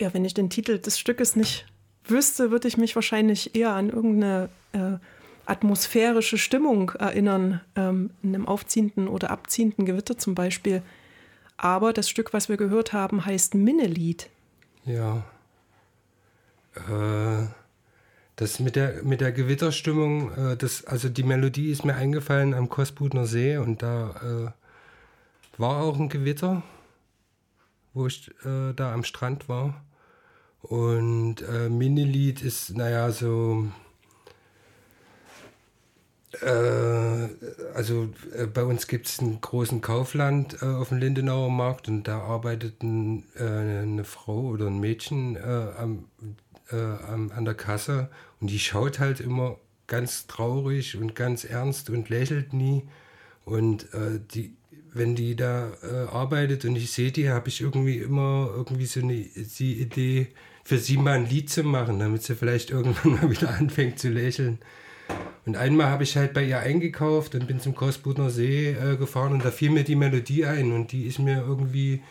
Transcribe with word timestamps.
ja, 0.00 0.12
wenn 0.14 0.24
ich 0.24 0.34
den 0.34 0.50
Titel 0.50 0.78
des 0.78 0.98
Stückes 0.98 1.36
nicht 1.36 1.66
wüsste, 2.04 2.50
würde 2.50 2.68
ich 2.68 2.76
mich 2.76 2.94
wahrscheinlich 2.94 3.54
eher 3.54 3.70
an 3.70 3.90
irgendeine 3.90 4.48
äh, 4.72 4.98
atmosphärische 5.46 6.38
Stimmung 6.38 6.90
erinnern, 6.90 7.60
ähm, 7.76 8.10
in 8.22 8.34
einem 8.34 8.48
aufziehenden 8.48 9.08
oder 9.08 9.30
abziehenden 9.30 9.84
Gewitter 9.84 10.16
zum 10.16 10.34
Beispiel. 10.34 10.82
Aber 11.56 11.92
das 11.92 12.08
Stück, 12.08 12.32
was 12.32 12.48
wir 12.48 12.56
gehört 12.56 12.92
haben, 12.92 13.24
heißt 13.26 13.54
Minnelied. 13.54 14.30
Ja. 14.86 15.24
Äh, 16.74 17.46
das 18.36 18.58
mit 18.58 18.76
der, 18.76 19.02
mit 19.02 19.20
der 19.20 19.32
Gewitterstimmung, 19.32 20.32
äh, 20.32 20.56
das, 20.56 20.84
also 20.84 21.10
die 21.10 21.24
Melodie 21.24 21.70
ist 21.70 21.84
mir 21.84 21.94
eingefallen 21.94 22.54
am 22.54 22.70
Kosbudner 22.70 23.26
See 23.26 23.58
und 23.58 23.82
da 23.82 24.54
äh, 24.56 25.60
war 25.60 25.82
auch 25.82 25.98
ein 25.98 26.08
Gewitter, 26.08 26.62
wo 27.92 28.06
ich 28.06 28.30
äh, 28.46 28.72
da 28.74 28.94
am 28.94 29.04
Strand 29.04 29.48
war. 29.48 29.84
Und 30.62 31.42
äh, 31.42 31.68
Minilied 31.68 32.42
ist, 32.42 32.76
naja, 32.76 33.10
so. 33.10 33.66
Äh, 36.42 37.28
also 37.74 38.08
äh, 38.36 38.46
bei 38.46 38.62
uns 38.62 38.86
gibt 38.86 39.06
es 39.06 39.18
einen 39.18 39.40
großen 39.40 39.80
Kaufland 39.80 40.62
äh, 40.62 40.66
auf 40.66 40.90
dem 40.90 40.98
Lindenauer 40.98 41.50
Markt 41.50 41.88
und 41.88 42.04
da 42.04 42.20
arbeitet 42.20 42.82
ein, 42.82 43.24
äh, 43.36 43.42
eine 43.42 44.04
Frau 44.04 44.42
oder 44.42 44.66
ein 44.68 44.78
Mädchen 44.78 45.36
äh, 45.36 45.40
am, 45.76 46.04
an 46.70 47.44
der 47.44 47.54
Kasse 47.54 48.10
und 48.40 48.48
die 48.48 48.60
schaut 48.60 49.00
halt 49.00 49.18
immer 49.18 49.56
ganz 49.88 50.28
traurig 50.28 50.96
und 50.96 51.16
ganz 51.16 51.42
ernst 51.42 51.90
und 51.90 52.08
lächelt 52.10 52.52
nie. 52.52 52.84
Und 53.44 53.88
die, 54.32 54.54
wenn 54.92 55.14
die 55.14 55.36
da 55.36 55.72
arbeitet 56.12 56.64
und 56.64 56.76
ich 56.76 56.90
sehe 56.90 57.12
die, 57.12 57.30
habe 57.30 57.48
ich 57.48 57.60
irgendwie 57.60 57.98
immer 57.98 58.50
irgendwie 58.54 58.86
so 58.86 59.00
eine 59.00 59.14
die 59.14 59.80
Idee, 59.80 60.28
für 60.64 60.78
sie 60.78 60.96
mal 60.96 61.14
ein 61.14 61.28
Lied 61.28 61.50
zu 61.50 61.64
machen, 61.64 61.98
damit 61.98 62.22
sie 62.22 62.34
vielleicht 62.34 62.70
irgendwann 62.70 63.12
mal 63.20 63.30
wieder 63.30 63.50
anfängt 63.50 63.98
zu 63.98 64.08
lächeln. 64.08 64.58
Und 65.44 65.56
einmal 65.56 65.86
habe 65.86 66.04
ich 66.04 66.16
halt 66.16 66.32
bei 66.32 66.44
ihr 66.44 66.60
eingekauft 66.60 67.34
und 67.34 67.48
bin 67.48 67.58
zum 67.58 67.74
Kostbudner 67.74 68.30
See 68.30 68.70
äh, 68.70 68.96
gefahren 68.96 69.32
und 69.32 69.44
da 69.44 69.50
fiel 69.50 69.70
mir 69.70 69.82
die 69.82 69.96
Melodie 69.96 70.44
ein 70.44 70.72
und 70.72 70.92
die 70.92 71.06
ist 71.06 71.18
mir 71.18 71.38
irgendwie 71.38 72.02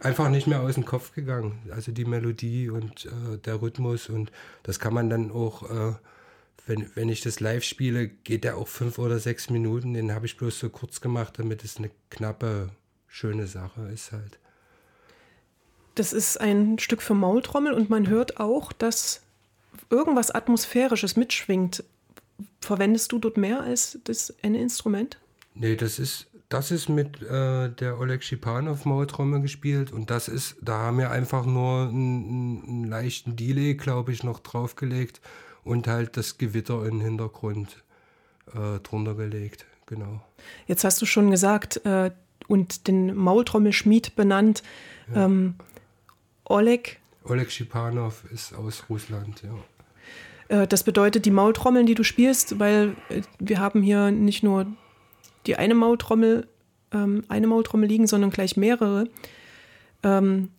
einfach 0.00 0.28
nicht 0.28 0.46
mehr 0.46 0.60
aus 0.60 0.74
dem 0.74 0.84
Kopf 0.84 1.14
gegangen. 1.14 1.58
Also 1.70 1.92
die 1.92 2.04
Melodie 2.04 2.68
und 2.68 3.06
äh, 3.06 3.38
der 3.38 3.62
Rhythmus 3.62 4.10
und 4.10 4.30
das 4.64 4.80
kann 4.80 4.92
man 4.92 5.08
dann 5.08 5.30
auch, 5.30 5.62
äh, 5.70 5.94
wenn, 6.66 6.90
wenn 6.94 7.08
ich 7.08 7.22
das 7.22 7.40
live 7.40 7.64
spiele, 7.64 8.08
geht 8.08 8.44
der 8.44 8.56
auch 8.56 8.68
fünf 8.68 8.98
oder 8.98 9.18
sechs 9.18 9.50
Minuten. 9.50 9.94
Den 9.94 10.12
habe 10.12 10.26
ich 10.26 10.36
bloß 10.36 10.58
so 10.58 10.68
kurz 10.68 11.00
gemacht, 11.00 11.38
damit 11.38 11.64
es 11.64 11.78
eine 11.78 11.90
knappe, 12.10 12.70
schöne 13.06 13.46
Sache 13.46 13.88
ist 13.92 14.12
halt. 14.12 14.38
Das 15.94 16.12
ist 16.12 16.40
ein 16.40 16.78
Stück 16.78 17.02
für 17.02 17.14
Maultrommel 17.14 17.72
und 17.72 17.90
man 17.90 18.08
hört 18.08 18.38
auch, 18.38 18.72
dass 18.72 19.22
irgendwas 19.90 20.30
Atmosphärisches 20.30 21.16
mitschwingt. 21.16 21.82
Verwendest 22.60 23.10
du 23.12 23.18
dort 23.18 23.36
mehr 23.36 23.62
als 23.62 23.98
das 24.04 24.34
eine 24.42 24.60
Instrument? 24.60 25.18
Nee, 25.54 25.74
das 25.74 25.98
ist, 25.98 26.28
das 26.48 26.70
ist 26.70 26.88
mit 26.88 27.20
äh, 27.22 27.70
der 27.70 27.98
Oleg 27.98 28.22
Schipanov 28.22 28.84
Maultrommel 28.84 29.40
gespielt 29.40 29.90
und 29.90 30.10
das 30.10 30.28
ist, 30.28 30.56
da 30.62 30.78
haben 30.78 30.98
wir 30.98 31.10
einfach 31.10 31.44
nur 31.46 31.88
einen, 31.88 32.62
einen 32.62 32.84
leichten 32.84 33.34
Delay, 33.34 33.74
glaube 33.74 34.12
ich, 34.12 34.22
noch 34.22 34.38
draufgelegt 34.38 35.20
und 35.64 35.86
halt 35.86 36.16
das 36.16 36.38
Gewitter 36.38 36.84
im 36.86 37.00
Hintergrund 37.00 37.82
äh, 38.54 38.78
drunter 38.80 39.14
gelegt, 39.14 39.66
genau. 39.86 40.20
Jetzt 40.66 40.84
hast 40.84 41.00
du 41.02 41.06
schon 41.06 41.30
gesagt 41.30 41.84
äh, 41.84 42.10
und 42.46 42.88
den 42.88 43.14
Maultrommelschmied 43.14 44.16
benannt. 44.16 44.62
Ja. 45.14 45.26
Ähm, 45.26 45.54
Oleg. 46.44 47.00
Oleg 47.24 47.50
Schipanov 47.50 48.24
ist 48.32 48.54
aus 48.54 48.84
Russland, 48.88 49.42
ja. 49.42 49.54
Äh, 50.48 50.66
das 50.66 50.82
bedeutet 50.82 51.26
die 51.26 51.30
Maultrommeln, 51.30 51.86
die 51.86 51.94
du 51.94 52.04
spielst, 52.04 52.58
weil 52.58 52.96
äh, 53.08 53.22
wir 53.38 53.60
haben 53.60 53.82
hier 53.82 54.10
nicht 54.10 54.42
nur 54.42 54.66
die 55.46 55.56
eine 55.56 55.74
Maultrommel, 55.74 56.48
ähm, 56.92 57.24
eine 57.28 57.46
Maultrommel 57.46 57.88
liegen, 57.88 58.06
sondern 58.06 58.30
gleich 58.30 58.56
mehrere. 58.56 59.08
Ähm, 60.02 60.50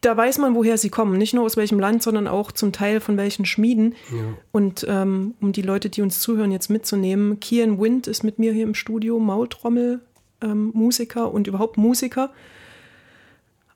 da 0.00 0.16
weiß 0.16 0.38
man, 0.38 0.54
woher 0.54 0.78
sie 0.78 0.90
kommen. 0.90 1.18
Nicht 1.18 1.34
nur 1.34 1.44
aus 1.44 1.56
welchem 1.56 1.80
Land, 1.80 2.02
sondern 2.02 2.28
auch 2.28 2.52
zum 2.52 2.72
Teil 2.72 3.00
von 3.00 3.16
welchen 3.16 3.44
Schmieden. 3.44 3.96
Ja. 4.10 4.34
Und 4.52 4.86
ähm, 4.88 5.34
um 5.40 5.52
die 5.52 5.62
Leute, 5.62 5.90
die 5.90 6.02
uns 6.02 6.20
zuhören, 6.20 6.52
jetzt 6.52 6.70
mitzunehmen, 6.70 7.40
Kian 7.40 7.80
Wind 7.80 8.06
ist 8.06 8.22
mit 8.22 8.38
mir 8.38 8.52
hier 8.52 8.64
im 8.64 8.74
Studio, 8.74 9.18
Maultrommel, 9.18 10.00
ähm, 10.40 10.70
Musiker 10.72 11.32
und 11.32 11.46
überhaupt 11.46 11.78
Musiker. 11.78 12.30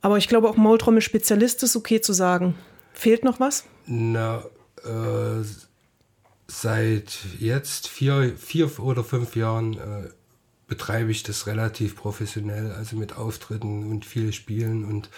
Aber 0.01 0.19
ich 0.19 0.29
glaube, 0.29 0.49
auch 0.49 0.57
Maultrommel-Spezialist 0.57 1.63
ist 1.63 1.77
okay 1.77 2.01
zu 2.01 2.13
sagen. 2.13 2.55
Fehlt 2.93 3.25
noch 3.25 3.41
was? 3.41 3.65
Na, 3.87 4.45
äh, 4.85 5.45
seit 6.47 7.19
jetzt 7.39 7.89
vier, 7.89 8.35
vier 8.37 8.79
oder 8.79 9.03
fünf 9.03 9.35
Jahren 9.35 9.75
äh, 9.75 10.09
betreibe 10.69 11.11
ich 11.11 11.23
das 11.23 11.47
relativ 11.47 11.97
professionell, 11.97 12.73
also 12.73 12.97
mit 12.97 13.17
Auftritten 13.17 13.91
und 13.91 14.05
viel 14.05 14.33
Spielen. 14.33 14.85
Und 14.85 15.11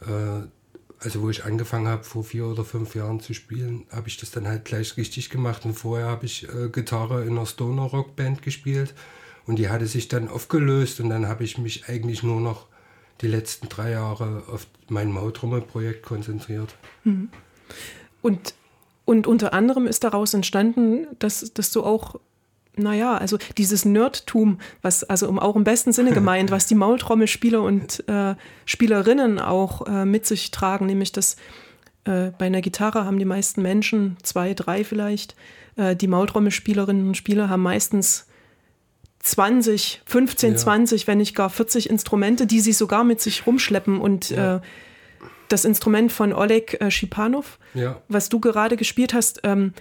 also 0.00 1.22
wo 1.22 1.30
ich 1.30 1.44
angefangen 1.44 1.88
habe, 1.88 2.04
vor 2.04 2.22
vier 2.24 2.46
oder 2.46 2.64
fünf 2.64 2.94
Jahren 2.94 3.20
zu 3.20 3.32
spielen, 3.32 3.86
habe 3.90 4.08
ich 4.08 4.18
das 4.18 4.30
dann 4.30 4.46
halt 4.46 4.64
gleich 4.66 4.96
richtig 4.96 5.30
gemacht. 5.30 5.64
Und 5.64 5.74
vorher 5.74 6.06
habe 6.06 6.26
ich 6.26 6.46
äh, 6.48 6.68
Gitarre 6.68 7.22
in 7.24 7.30
einer 7.30 7.46
Stoner 7.46 7.82
Rock 7.82 8.16
Band 8.16 8.42
gespielt. 8.42 8.94
Und 9.46 9.58
die 9.58 9.68
hatte 9.68 9.86
sich 9.86 10.08
dann 10.08 10.28
aufgelöst 10.28 11.00
und 11.00 11.08
dann 11.08 11.26
habe 11.26 11.44
ich 11.44 11.58
mich 11.58 11.88
eigentlich 11.88 12.22
nur 12.22 12.40
noch 12.40 12.66
die 13.22 13.26
letzten 13.26 13.68
drei 13.68 13.90
Jahre 13.90 14.44
auf 14.46 14.66
mein 14.88 15.10
Mautrommelprojekt 15.10 16.04
konzentriert. 16.04 16.76
Mhm. 17.04 17.30
Und, 18.22 18.54
und 19.06 19.26
unter 19.26 19.52
anderem 19.54 19.86
ist 19.86 20.04
daraus 20.04 20.34
entstanden, 20.34 21.06
dass, 21.18 21.52
dass 21.54 21.72
du 21.72 21.82
auch 21.82 22.16
naja, 22.80 23.16
also 23.16 23.38
dieses 23.56 23.84
Nerdtum, 23.84 24.58
was 24.82 25.04
also 25.04 25.28
auch 25.38 25.56
im 25.56 25.64
besten 25.64 25.92
Sinne 25.92 26.10
gemeint, 26.14 26.50
was 26.50 26.66
die 26.66 26.74
Maultrommelspieler 26.74 27.62
und 27.62 28.08
äh, 28.08 28.34
Spielerinnen 28.64 29.38
auch 29.38 29.86
äh, 29.86 30.04
mit 30.04 30.26
sich 30.26 30.50
tragen, 30.50 30.86
nämlich 30.86 31.12
dass 31.12 31.36
äh, 32.04 32.30
bei 32.38 32.46
einer 32.46 32.60
Gitarre 32.60 33.04
haben 33.04 33.18
die 33.18 33.24
meisten 33.24 33.62
Menschen, 33.62 34.16
zwei, 34.22 34.54
drei 34.54 34.84
vielleicht, 34.84 35.36
äh, 35.76 35.94
die 35.94 36.08
Maultrommelspielerinnen 36.08 37.08
und 37.08 37.16
Spieler 37.16 37.48
haben 37.48 37.62
meistens 37.62 38.26
20, 39.20 40.02
15, 40.06 40.52
ja. 40.52 40.56
20, 40.56 41.06
wenn 41.06 41.18
nicht 41.18 41.34
gar 41.34 41.50
40 41.50 41.90
Instrumente, 41.90 42.46
die 42.46 42.60
sie 42.60 42.72
sogar 42.72 43.04
mit 43.04 43.20
sich 43.20 43.46
rumschleppen. 43.46 44.00
Und 44.00 44.30
ja. 44.30 44.56
äh, 44.56 44.60
das 45.48 45.64
Instrument 45.64 46.10
von 46.10 46.32
Oleg 46.32 46.80
äh, 46.80 46.90
Schipanov, 46.90 47.58
ja. 47.74 48.00
was 48.08 48.28
du 48.28 48.40
gerade 48.40 48.76
gespielt 48.76 49.12
hast, 49.12 49.40
ähm, 49.44 49.74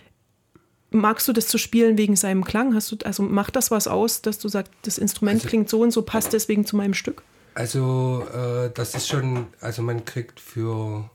magst 0.92 1.28
du 1.28 1.34
das 1.34 1.48
zu 1.48 1.58
spielen 1.58 1.98
wegen 1.98 2.16
seinem 2.16 2.44
Klang? 2.44 2.74
Hast 2.74 2.92
du, 2.92 2.98
also 3.04 3.24
macht 3.24 3.56
das 3.56 3.72
was 3.72 3.88
aus, 3.88 4.22
dass 4.22 4.40
du 4.40 4.48
sagst, 4.50 4.72
das 4.84 4.98
Instrument 4.98 5.40
also, 5.40 5.48
klingt 5.50 5.70
so 5.70 5.82
und 5.82 5.92
so, 5.92 6.02
passt 6.02 6.34
deswegen 6.34 6.66
zu 6.66 6.76
meinem 6.76 6.94
Stück? 6.94 7.24
Also, 7.54 8.26
äh, 8.34 8.70
das 8.74 8.96
ist 8.96 9.08
schon, 9.08 9.48
also 9.60 9.82
man 9.82 10.06
kriegt 10.06 10.40
für, 10.40 11.10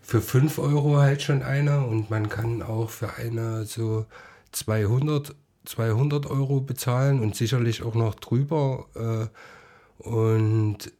für 0.00 0.20
5 0.20 0.58
Euro 0.58 0.96
halt 0.96 1.22
schon 1.22 1.42
eine 1.42 1.84
und 1.84 2.10
man 2.10 2.28
kann 2.28 2.62
auch 2.62 2.90
für 2.90 3.14
eine 3.14 3.64
so 3.66 4.06
200 4.52 5.34
200 5.66 6.26
Euro 6.26 6.60
bezahlen 6.60 7.20
und 7.20 7.36
sicherlich 7.36 7.82
auch 7.82 7.94
noch 7.94 8.14
drüber. 8.14 8.86
Äh, 8.94 10.08
und 10.08 10.92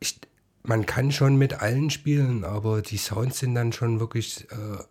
ich, 0.00 0.20
man 0.62 0.86
kann 0.86 1.12
schon 1.12 1.36
mit 1.36 1.54
allen 1.54 1.90
spielen, 1.90 2.44
aber 2.44 2.82
die 2.82 2.96
Sounds 2.96 3.38
sind 3.38 3.54
dann 3.54 3.72
schon 3.72 4.00
wirklich, 4.00 4.46
äh, 4.50 4.82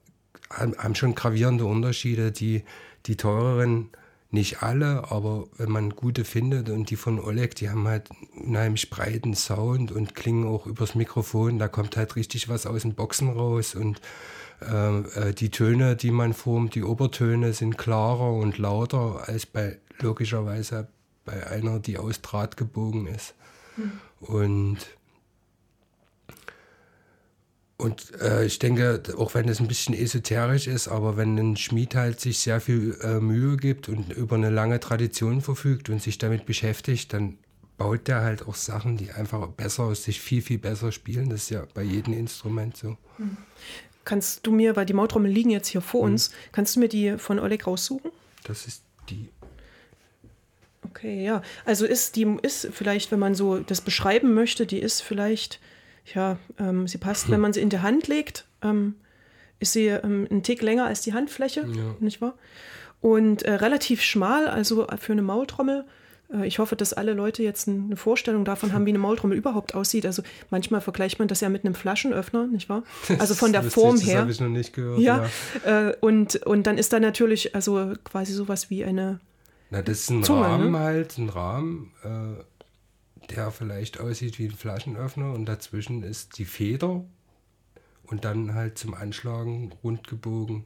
haben, 0.49 0.95
schon 0.95 1.15
gravierende 1.15 1.65
Unterschiede. 1.65 2.31
Die, 2.31 2.63
die 3.05 3.17
teureren 3.17 3.89
nicht 4.31 4.61
alle, 4.61 5.11
aber 5.11 5.47
wenn 5.57 5.71
man 5.71 5.89
gute 5.91 6.23
findet 6.23 6.69
und 6.69 6.89
die 6.91 6.95
von 6.95 7.19
Oleg, 7.19 7.55
die 7.55 7.69
haben 7.69 7.87
halt 7.87 8.11
einen 8.11 8.49
unheimlich 8.49 8.89
breiten 8.89 9.33
Sound 9.33 9.91
und 9.91 10.13
klingen 10.13 10.47
auch 10.47 10.67
übers 10.67 10.93
Mikrofon, 10.93 11.57
da 11.57 11.67
kommt 11.67 11.97
halt 11.97 12.15
richtig 12.15 12.47
was 12.47 12.67
aus 12.67 12.83
den 12.83 12.93
Boxen 12.93 13.29
raus 13.29 13.73
und 13.73 13.99
äh, 14.61 14.99
äh, 14.99 15.33
die 15.33 15.49
Töne, 15.49 15.95
die 15.95 16.11
man 16.11 16.33
formt, 16.33 16.75
die 16.75 16.83
Obertöne 16.83 17.53
sind 17.53 17.77
klarer 17.77 18.33
und 18.33 18.59
lauter 18.59 19.27
als 19.27 19.47
bei 19.47 19.79
logischerweise 19.99 20.87
bei 21.25 21.47
einer, 21.47 21.79
die 21.79 21.97
aus 21.97 22.21
Draht 22.21 22.55
gebogen 22.55 23.07
ist. 23.07 23.33
Mhm. 23.77 23.91
Und 24.19 24.77
und 27.79 28.11
äh, 28.19 28.45
ich 28.45 28.59
denke, 28.59 29.01
auch 29.17 29.33
wenn 29.35 29.47
es 29.47 29.61
ein 29.61 29.69
bisschen 29.69 29.95
esoterisch 29.95 30.67
ist, 30.67 30.89
aber 30.89 31.15
wenn 31.15 31.37
ein 31.37 31.55
Schmied 31.55 31.95
halt 31.95 32.19
sich 32.19 32.39
sehr 32.39 32.59
viel 32.59 32.97
äh, 33.01 33.21
Mühe 33.21 33.55
gibt 33.55 33.87
und 33.87 34.11
über 34.11 34.35
eine 34.35 34.49
lange 34.49 34.81
Tradition 34.81 35.39
verfügt 35.39 35.89
und 35.89 36.01
sich 36.01 36.17
damit 36.17 36.45
beschäftigt, 36.45 37.13
dann 37.13 37.37
baut 37.77 38.09
der 38.09 38.19
halt 38.19 38.45
auch 38.45 38.55
Sachen, 38.55 38.97
die 38.97 39.11
einfach 39.11 39.47
besser, 39.47 39.95
sich 39.95 40.19
viel, 40.19 40.41
viel 40.41 40.57
besser 40.57 40.91
spielen. 40.91 41.29
Das 41.29 41.43
ist 41.43 41.51
ja 41.51 41.65
bei 41.73 41.81
jedem 41.81 42.13
Instrument 42.13 42.75
so. 42.75 42.97
Mhm. 43.17 43.37
Kannst 44.03 44.45
du 44.45 44.51
mir, 44.51 44.75
weil 44.75 44.85
die 44.85 44.93
Maultrommel 44.93 45.31
liegen 45.31 45.49
jetzt 45.49 45.69
hier 45.69 45.79
vor 45.79 46.05
mhm. 46.05 46.13
uns, 46.13 46.31
kannst 46.51 46.75
du 46.75 46.81
mir 46.81 46.89
die 46.89 47.17
von 47.17 47.39
Oleg 47.39 47.65
raussuchen? 47.65 48.11
Das 48.43 48.67
ist 48.67 48.83
die. 49.09 49.29
Okay, 50.83 51.23
ja. 51.23 51.43
Also 51.63 51.85
ist 51.85 52.17
die 52.17 52.27
ist 52.41 52.67
vielleicht, 52.73 53.13
wenn 53.13 53.19
man 53.19 53.35
so 53.35 53.59
das 53.59 53.79
beschreiben 53.79 54.33
möchte, 54.33 54.65
die 54.65 54.79
ist 54.79 54.99
vielleicht 54.99 55.61
ja, 56.13 56.37
ähm, 56.59 56.87
sie 56.87 56.97
passt, 56.97 57.25
hm. 57.25 57.33
wenn 57.33 57.41
man 57.41 57.53
sie 57.53 57.61
in 57.61 57.69
die 57.69 57.79
Hand 57.79 58.07
legt, 58.07 58.45
ähm, 58.61 58.95
ist 59.59 59.73
sie 59.73 59.87
ähm, 59.87 60.27
ein 60.31 60.43
Tick 60.43 60.61
länger 60.61 60.85
als 60.85 61.01
die 61.01 61.13
Handfläche, 61.13 61.61
ja. 61.61 61.95
nicht 61.99 62.21
wahr? 62.21 62.35
Und 63.01 63.43
äh, 63.43 63.53
relativ 63.53 64.01
schmal, 64.01 64.47
also 64.47 64.87
für 64.97 65.13
eine 65.13 65.21
Maultrommel. 65.21 65.85
Äh, 66.33 66.47
ich 66.47 66.59
hoffe, 66.59 66.75
dass 66.75 66.93
alle 66.93 67.13
Leute 67.13 67.43
jetzt 67.43 67.67
eine 67.67 67.95
Vorstellung 67.95 68.45
davon 68.45 68.73
haben, 68.73 68.85
wie 68.85 68.89
eine 68.89 68.99
Maultrommel 68.99 69.37
überhaupt 69.37 69.73
aussieht. 69.75 70.05
Also 70.05 70.21
manchmal 70.49 70.81
vergleicht 70.81 71.19
man 71.19 71.27
das 71.27 71.41
ja 71.41 71.49
mit 71.49 71.63
einem 71.63 71.75
Flaschenöffner, 71.75 72.47
nicht 72.47 72.69
wahr? 72.69 72.83
Also 73.19 73.35
von 73.35 73.51
der 73.51 73.63
Form 73.63 73.97
her. 73.97 74.13
Das 74.13 74.21
habe 74.21 74.31
ich 74.31 74.41
noch 74.41 74.49
nicht 74.49 74.73
gehört. 74.73 74.99
Ja, 74.99 75.27
ja. 75.65 75.89
Äh, 75.89 75.95
und, 76.01 76.35
und 76.45 76.67
dann 76.67 76.77
ist 76.77 76.93
da 76.93 76.99
natürlich 76.99 77.55
also 77.55 77.93
quasi 78.03 78.33
sowas 78.33 78.69
wie 78.69 78.83
eine. 78.83 79.19
Na, 79.69 79.81
das 79.81 79.99
ist 79.99 80.09
ein 80.09 80.23
Zunge, 80.23 80.41
Rahmen 80.41 80.71
ne? 80.71 80.79
halt, 80.79 81.17
ein 81.17 81.29
Rahmen. 81.29 81.91
Äh 82.03 82.43
der 83.31 83.51
vielleicht 83.51 83.99
aussieht 83.99 84.39
wie 84.39 84.45
ein 84.45 84.51
Flaschenöffner 84.51 85.33
und 85.33 85.45
dazwischen 85.45 86.03
ist 86.03 86.37
die 86.37 86.45
Feder 86.45 87.03
und 88.03 88.25
dann 88.25 88.53
halt 88.53 88.77
zum 88.77 88.93
Anschlagen 88.93 89.71
rund 89.83 90.07
gebogen. 90.07 90.65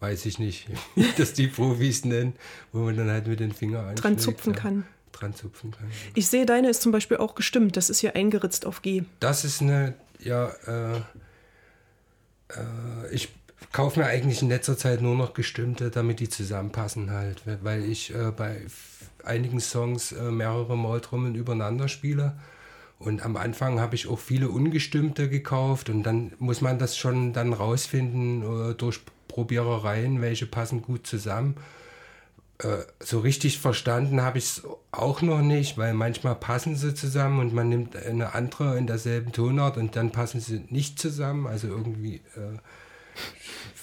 Weiß 0.00 0.26
ich 0.26 0.38
nicht, 0.38 0.68
wie 0.94 1.06
das 1.16 1.32
die 1.32 1.48
Profis 1.48 2.04
nennen, 2.04 2.34
wo 2.72 2.80
man 2.80 2.96
dann 2.96 3.10
halt 3.10 3.26
mit 3.26 3.40
den 3.40 3.52
Fingern 3.52 3.94
dran 3.96 4.18
zupfen 4.18 4.54
ja, 4.54 4.60
kann. 4.60 4.86
Dran 5.12 5.34
zupfen 5.34 5.70
kann. 5.70 5.90
Ich 6.14 6.26
sehe, 6.26 6.44
deine 6.44 6.68
ist 6.68 6.82
zum 6.82 6.92
Beispiel 6.92 7.18
auch 7.18 7.34
gestimmt. 7.34 7.76
Das 7.76 7.88
ist 7.88 8.00
hier 8.00 8.16
eingeritzt 8.16 8.66
auf 8.66 8.82
G. 8.82 9.04
Das 9.20 9.44
ist 9.44 9.62
eine, 9.62 9.94
ja, 10.18 10.48
äh, 10.66 10.96
äh, 12.48 13.12
ich 13.12 13.28
kaufe 13.72 14.00
mir 14.00 14.06
eigentlich 14.06 14.42
in 14.42 14.48
letzter 14.48 14.76
Zeit 14.76 15.00
nur 15.00 15.14
noch 15.14 15.34
gestimmte, 15.34 15.90
damit 15.90 16.20
die 16.20 16.28
zusammenpassen 16.28 17.10
halt, 17.10 17.42
weil 17.62 17.84
ich 17.84 18.14
äh, 18.14 18.30
bei 18.30 18.60
einigen 19.24 19.60
Songs 19.60 20.12
äh, 20.12 20.30
mehrere 20.30 20.76
Maultrommeln 20.76 21.34
übereinander 21.34 21.88
spiele. 21.88 22.34
Und 22.98 23.24
am 23.24 23.36
Anfang 23.36 23.80
habe 23.80 23.94
ich 23.96 24.06
auch 24.06 24.18
viele 24.18 24.48
ungestimmte 24.48 25.28
gekauft 25.28 25.90
und 25.90 26.04
dann 26.04 26.32
muss 26.38 26.60
man 26.60 26.78
das 26.78 26.96
schon 26.96 27.32
dann 27.32 27.52
rausfinden 27.52 28.70
äh, 28.70 28.74
durch 28.74 29.00
Probierereien, 29.28 30.20
welche 30.22 30.46
passen 30.46 30.80
gut 30.80 31.06
zusammen. 31.06 31.56
Äh, 32.58 32.84
so 33.00 33.18
richtig 33.18 33.58
verstanden 33.58 34.22
habe 34.22 34.38
ich 34.38 34.44
es 34.44 34.62
auch 34.92 35.22
noch 35.22 35.42
nicht, 35.42 35.76
weil 35.76 35.92
manchmal 35.92 36.36
passen 36.36 36.76
sie 36.76 36.94
zusammen 36.94 37.40
und 37.40 37.52
man 37.52 37.68
nimmt 37.68 37.96
eine 37.96 38.34
andere 38.34 38.78
in 38.78 38.86
derselben 38.86 39.32
Tonart 39.32 39.76
und 39.76 39.96
dann 39.96 40.12
passen 40.12 40.40
sie 40.40 40.64
nicht 40.70 40.98
zusammen. 40.98 41.46
Also 41.46 41.66
irgendwie 41.66 42.16
äh, 42.36 42.58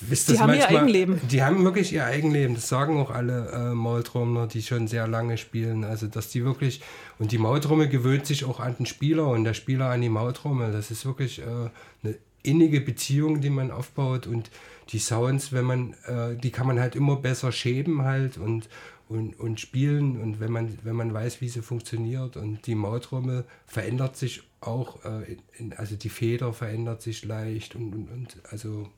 die 0.02 0.40
haben 0.40 0.48
manchmal, 0.48 0.58
ihr 0.58 0.80
Eigenleben. 0.80 1.22
Die 1.30 1.44
haben 1.44 1.64
wirklich 1.64 1.94
ihr 1.94 2.06
Eigenleben. 2.06 2.56
Das 2.56 2.68
sagen 2.68 3.00
auch 3.00 3.12
alle 3.12 3.52
äh, 3.52 3.74
Maultrommler, 3.74 4.48
die 4.48 4.64
schon 4.64 4.88
sehr 4.88 5.08
lange 5.08 5.38
spielen. 5.38 5.84
Also, 5.84 6.08
dass 6.08 6.30
die 6.30 6.44
wirklich, 6.44 6.82
und 7.20 7.32
die 7.32 7.38
Maultrommel 7.38 7.88
gewöhnt 7.88 8.26
sich 8.26 8.46
auch 8.46 8.60
an 8.60 8.76
den 8.78 8.86
Spieler 8.86 9.28
und 9.28 9.44
der 9.44 9.54
Spieler 9.54 9.90
an 9.90 10.02
die 10.02 10.10
Maultrommel. 10.10 10.72
Das 10.72 10.90
ist 10.90 11.06
wirklich 11.06 11.40
äh, 11.40 11.70
eine 12.04 12.18
innige 12.44 12.82
Beziehung, 12.82 13.42
die 13.42 13.50
man 13.50 13.72
aufbaut 13.72 14.28
und 14.28 14.50
die 14.90 15.00
Sounds, 15.00 15.54
wenn 15.54 15.66
man, 15.66 15.94
äh, 16.06 16.36
die 16.36 16.52
kann 16.52 16.68
man 16.68 16.80
halt 16.80 16.96
immer 16.96 17.16
besser 17.16 17.52
schäben 17.52 18.02
halt 18.02 18.38
und, 18.38 18.68
und, 19.08 19.40
und 19.40 19.60
spielen 19.60 20.20
und 20.20 20.40
wenn 20.40 20.52
man, 20.52 20.78
wenn 20.84 20.96
man 20.96 21.14
weiß, 21.14 21.42
wie 21.42 21.50
sie 21.50 21.62
funktioniert 21.62 22.38
und 22.38 22.66
die 22.66 22.76
Maultrommel 22.76 23.46
verändert 23.68 24.18
sich 24.18 24.44
auch, 24.60 25.04
äh, 25.06 25.38
in, 25.58 25.74
also 25.74 25.96
die 25.96 26.10
Feder 26.10 26.54
verändert 26.54 27.02
sich 27.02 27.24
leicht 27.24 27.76
und, 27.76 27.94
und, 27.94 28.12
und 28.12 28.38
also 28.50 28.90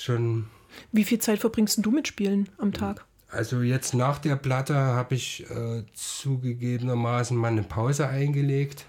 schon. 0.00 0.46
Wie 0.90 1.04
viel 1.04 1.18
Zeit 1.18 1.38
verbringst 1.38 1.78
du 1.82 1.90
mit 1.90 2.08
Spielen 2.08 2.48
am 2.58 2.72
Tag? 2.72 3.04
Also 3.28 3.62
jetzt 3.62 3.94
nach 3.94 4.18
der 4.18 4.36
Platte 4.36 4.74
habe 4.74 5.14
ich 5.14 5.48
äh, 5.50 5.84
zugegebenermaßen 5.94 7.36
mal 7.36 7.48
eine 7.48 7.62
Pause 7.62 8.08
eingelegt. 8.08 8.84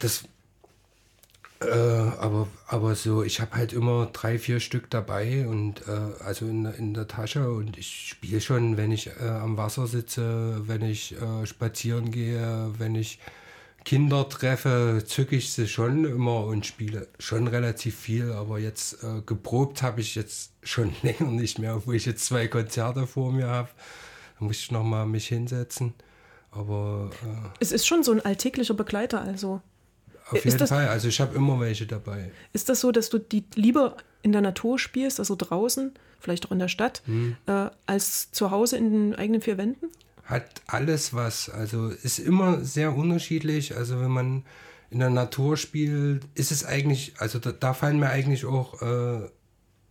Das, 0.00 0.24
äh, 1.60 1.68
aber, 1.68 2.48
aber 2.66 2.94
so, 2.94 3.22
ich 3.24 3.40
habe 3.40 3.56
halt 3.56 3.72
immer 3.72 4.06
drei, 4.06 4.38
vier 4.38 4.60
Stück 4.60 4.90
dabei 4.90 5.46
und 5.48 5.86
äh, 5.88 6.22
also 6.24 6.46
in, 6.46 6.64
in 6.66 6.94
der 6.94 7.08
Tasche 7.08 7.50
und 7.50 7.76
ich 7.76 8.08
spiele 8.10 8.40
schon, 8.40 8.76
wenn 8.76 8.92
ich 8.92 9.08
äh, 9.20 9.24
am 9.24 9.56
Wasser 9.56 9.88
sitze, 9.88 10.62
wenn 10.68 10.82
ich 10.82 11.20
äh, 11.20 11.46
spazieren 11.46 12.12
gehe, 12.12 12.72
wenn 12.78 12.94
ich 12.94 13.18
Kinder 13.84 14.28
treffe, 14.28 15.02
zücke 15.06 15.36
ich 15.36 15.52
sie 15.52 15.66
schon 15.66 16.04
immer 16.04 16.44
und 16.44 16.66
spiele 16.66 17.08
schon 17.18 17.46
relativ 17.46 17.96
viel, 17.96 18.32
aber 18.32 18.58
jetzt 18.58 19.02
äh, 19.02 19.22
geprobt 19.24 19.82
habe 19.82 20.00
ich 20.00 20.14
jetzt 20.14 20.52
schon 20.62 20.94
länger 21.02 21.30
nicht 21.30 21.58
mehr, 21.58 21.76
obwohl 21.76 21.96
ich 21.96 22.06
jetzt 22.06 22.24
zwei 22.24 22.48
Konzerte 22.48 23.06
vor 23.06 23.32
mir 23.32 23.46
habe. 23.46 23.68
Da 24.38 24.44
muss 24.44 24.58
ich 24.58 24.70
nochmal 24.70 25.06
mich 25.06 25.28
hinsetzen. 25.28 25.94
Aber 26.50 27.10
äh, 27.24 27.48
es 27.60 27.72
ist 27.72 27.86
schon 27.86 28.02
so 28.02 28.12
ein 28.12 28.20
alltäglicher 28.20 28.74
Begleiter, 28.74 29.20
also. 29.20 29.60
Auf 30.26 30.38
ist 30.38 30.44
jeden 30.44 30.58
das, 30.58 30.68
Fall, 30.68 30.88
also 30.88 31.08
ich 31.08 31.20
habe 31.20 31.34
immer 31.34 31.58
welche 31.58 31.86
dabei. 31.86 32.30
Ist 32.52 32.68
das 32.68 32.80
so, 32.80 32.92
dass 32.92 33.08
du 33.08 33.18
die 33.18 33.44
lieber 33.54 33.96
in 34.22 34.32
der 34.32 34.42
Natur 34.42 34.78
spielst, 34.78 35.18
also 35.18 35.36
draußen, 35.36 35.94
vielleicht 36.20 36.46
auch 36.46 36.52
in 36.52 36.58
der 36.58 36.68
Stadt, 36.68 37.02
hm. 37.06 37.36
äh, 37.46 37.70
als 37.86 38.30
zu 38.32 38.50
Hause 38.50 38.76
in 38.76 38.92
den 38.92 39.14
eigenen 39.14 39.40
vier 39.40 39.56
Wänden? 39.56 39.86
Hat 40.28 40.62
alles 40.66 41.14
was. 41.14 41.48
Also 41.48 41.88
ist 41.88 42.18
immer 42.18 42.62
sehr 42.64 42.94
unterschiedlich. 42.94 43.76
Also 43.76 43.98
wenn 44.00 44.10
man 44.10 44.44
in 44.90 44.98
der 44.98 45.10
Natur 45.10 45.56
spielt, 45.56 46.26
ist 46.34 46.52
es 46.52 46.64
eigentlich, 46.64 47.14
also 47.18 47.38
da, 47.38 47.52
da 47.52 47.72
fallen 47.74 47.98
mir 47.98 48.10
eigentlich 48.10 48.44
auch 48.44 48.80
äh, 48.82 49.28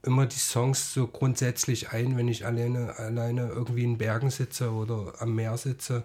immer 0.04 0.28
die 0.28 0.38
Songs 0.40 0.94
so 0.94 1.08
grundsätzlich 1.08 1.90
ein, 1.90 2.18
wenn 2.18 2.28
ich 2.28 2.46
alleine, 2.46 2.98
alleine 2.98 3.50
irgendwie 3.50 3.84
in 3.84 3.98
Bergen 3.98 4.30
sitze 4.30 4.72
oder 4.72 5.14
am 5.20 5.34
Meer 5.34 5.58
sitze. 5.58 6.04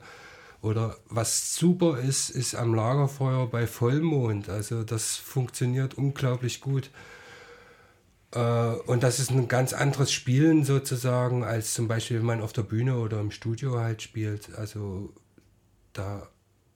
Oder 0.63 0.97
was 1.09 1.55
super 1.55 1.99
ist, 1.99 2.31
ist 2.31 2.55
am 2.55 2.75
Lagerfeuer 2.75 3.51
bei 3.51 3.67
Vollmond. 3.67 4.49
Also 4.49 4.83
das 4.83 5.17
funktioniert 5.17 5.95
unglaublich 5.95 6.61
gut. 6.61 6.91
Äh, 8.33 8.41
und 8.87 9.03
das 9.03 9.19
ist 9.19 9.31
ein 9.31 9.49
ganz 9.49 9.73
anderes 9.73 10.13
Spielen 10.13 10.65
sozusagen, 10.65 11.45
als 11.45 11.75
zum 11.75 11.89
Beispiel, 11.89 12.19
wenn 12.19 12.27
man 12.27 12.43
auf 12.43 12.53
der 12.53 12.63
Bühne 12.63 12.99
oder 12.99 13.21
im 13.21 13.31
Studio 13.31 13.79
halt 13.79 14.03
spielt. 14.03 14.55
Also 14.57 15.13
da 15.93 16.29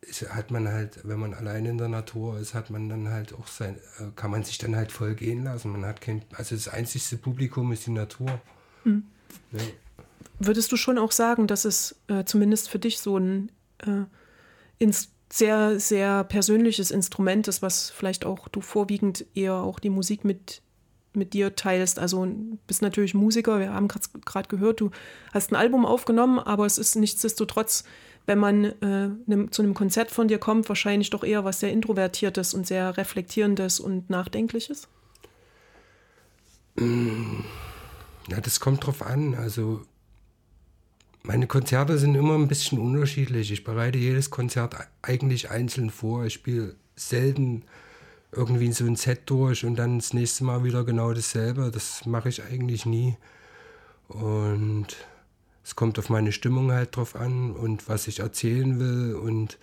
ist, 0.03 0.29
hat 0.31 0.51
man 0.51 0.69
halt, 0.69 1.01
wenn 1.05 1.19
man 1.19 1.35
allein 1.35 1.67
in 1.67 1.79
der 1.79 1.89
Natur 1.89 2.39
ist, 2.39 2.55
hat 2.55 2.71
man 2.71 2.89
dann 2.89 3.09
halt 3.09 3.33
auch 3.35 3.47
sein, 3.47 3.77
äh, 3.99 4.05
kann 4.15 4.31
man 4.31 4.45
sich 4.45 4.59
dann 4.59 4.77
halt 4.77 4.93
voll 4.93 5.15
gehen 5.15 5.45
lassen. 5.45 5.73
Man 5.73 5.85
hat 5.85 6.01
kein, 6.01 6.23
also 6.35 6.55
das 6.55 6.69
einzigste 6.69 7.17
Publikum 7.17 7.73
ist 7.73 7.87
die 7.87 7.93
Natur. 7.93 8.41
Mhm. 8.85 9.05
Ja. 9.53 9.61
Würdest 10.39 10.71
du 10.71 10.77
schon 10.77 10.99
auch 10.99 11.13
sagen, 11.13 11.47
dass 11.47 11.65
es 11.65 11.97
äh, 12.09 12.25
zumindest 12.25 12.69
für 12.69 12.79
dich 12.79 12.99
so 12.99 13.17
ein 13.17 13.51
äh, 13.79 14.05
ins 14.79 15.11
sehr, 15.33 15.81
sehr 15.81 16.25
persönliches 16.25 16.91
Instrument 16.91 17.49
ist, 17.49 17.63
was 17.63 17.91
vielleicht 17.91 18.25
auch 18.25 18.47
du 18.49 18.61
vorwiegend 18.61 19.27
eher 19.35 19.55
auch 19.55 19.81
die 19.81 19.91
Musik 19.91 20.25
mit 20.25 20.63
mit 21.17 21.33
dir 21.33 21.57
teilst. 21.57 21.99
Also 21.99 22.27
bist 22.67 22.83
natürlich 22.83 23.15
Musiker, 23.15 23.59
wir 23.59 23.73
haben 23.73 23.89
gerade 23.89 24.49
gehört, 24.49 24.81
du 24.81 24.91
hast 25.33 25.53
ein 25.53 25.57
Album 25.57 25.85
aufgenommen, 25.85 26.39
aber 26.39 26.67
es 26.67 26.79
ist 26.79 26.95
nichtsdestotrotz, 26.97 27.85
wenn 28.27 28.39
man 28.39 28.65
äh, 28.65 29.09
ne, 29.27 29.51
zu 29.51 29.63
einem 29.63 29.75
Konzert 29.75 30.11
von 30.11 30.29
dir 30.29 30.39
kommt, 30.39 30.69
wahrscheinlich 30.69 31.11
doch 31.11 31.25
eher 31.25 31.45
was 31.45 31.61
sehr 31.61 31.73
Introvertiertes 31.73 32.55
und 32.55 32.67
sehr 32.67 32.97
Reflektierendes 32.97 33.81
und 33.81 34.11
Nachdenkliches. 34.11 34.89
Ja, 38.29 38.41
das 38.41 38.61
kommt 38.61 38.85
drauf 38.87 39.03
an. 39.03 39.35
Also 39.35 39.83
meine 41.23 41.47
Konzerte 41.47 41.99
sind 41.99 42.15
immer 42.15 42.35
ein 42.35 42.49
bisschen 42.49 42.79
unterschiedlich. 42.79 43.51
Ich 43.51 43.65
bereite 43.65 43.99
jedes 43.99 44.31
Konzert 44.31 44.77
eigentlich 45.03 45.51
einzeln 45.51 45.91
vor. 45.91 46.25
Ich 46.25 46.35
spiele 46.35 46.77
selten 46.95 47.65
irgendwie 48.37 48.71
so 48.73 48.85
ein 48.85 48.97
Set 48.97 49.23
durch 49.27 49.65
und 49.65 49.77
dann 49.77 49.99
das 49.99 50.13
nächste 50.13 50.45
Mal 50.45 50.63
wieder 50.65 50.85
genau 50.85 51.13
dasselbe. 51.13 51.71
Das 51.73 52.07
mache 52.07 52.29
ich 52.29 52.43
eigentlich 52.43 52.87
nie. 52.87 53.17
Und 54.09 54.89
es 55.65 55.75
kommt 55.75 55.99
auf 55.99 56.11
meine 56.11 56.33
Stimmung 56.33 56.71
halt 56.71 56.97
drauf 56.97 57.17
an 57.17 57.53
und 57.53 57.89
was 57.89 58.07
ich 58.07 58.21
erzählen 58.21 58.79
will 58.79 59.15
und 59.15 59.59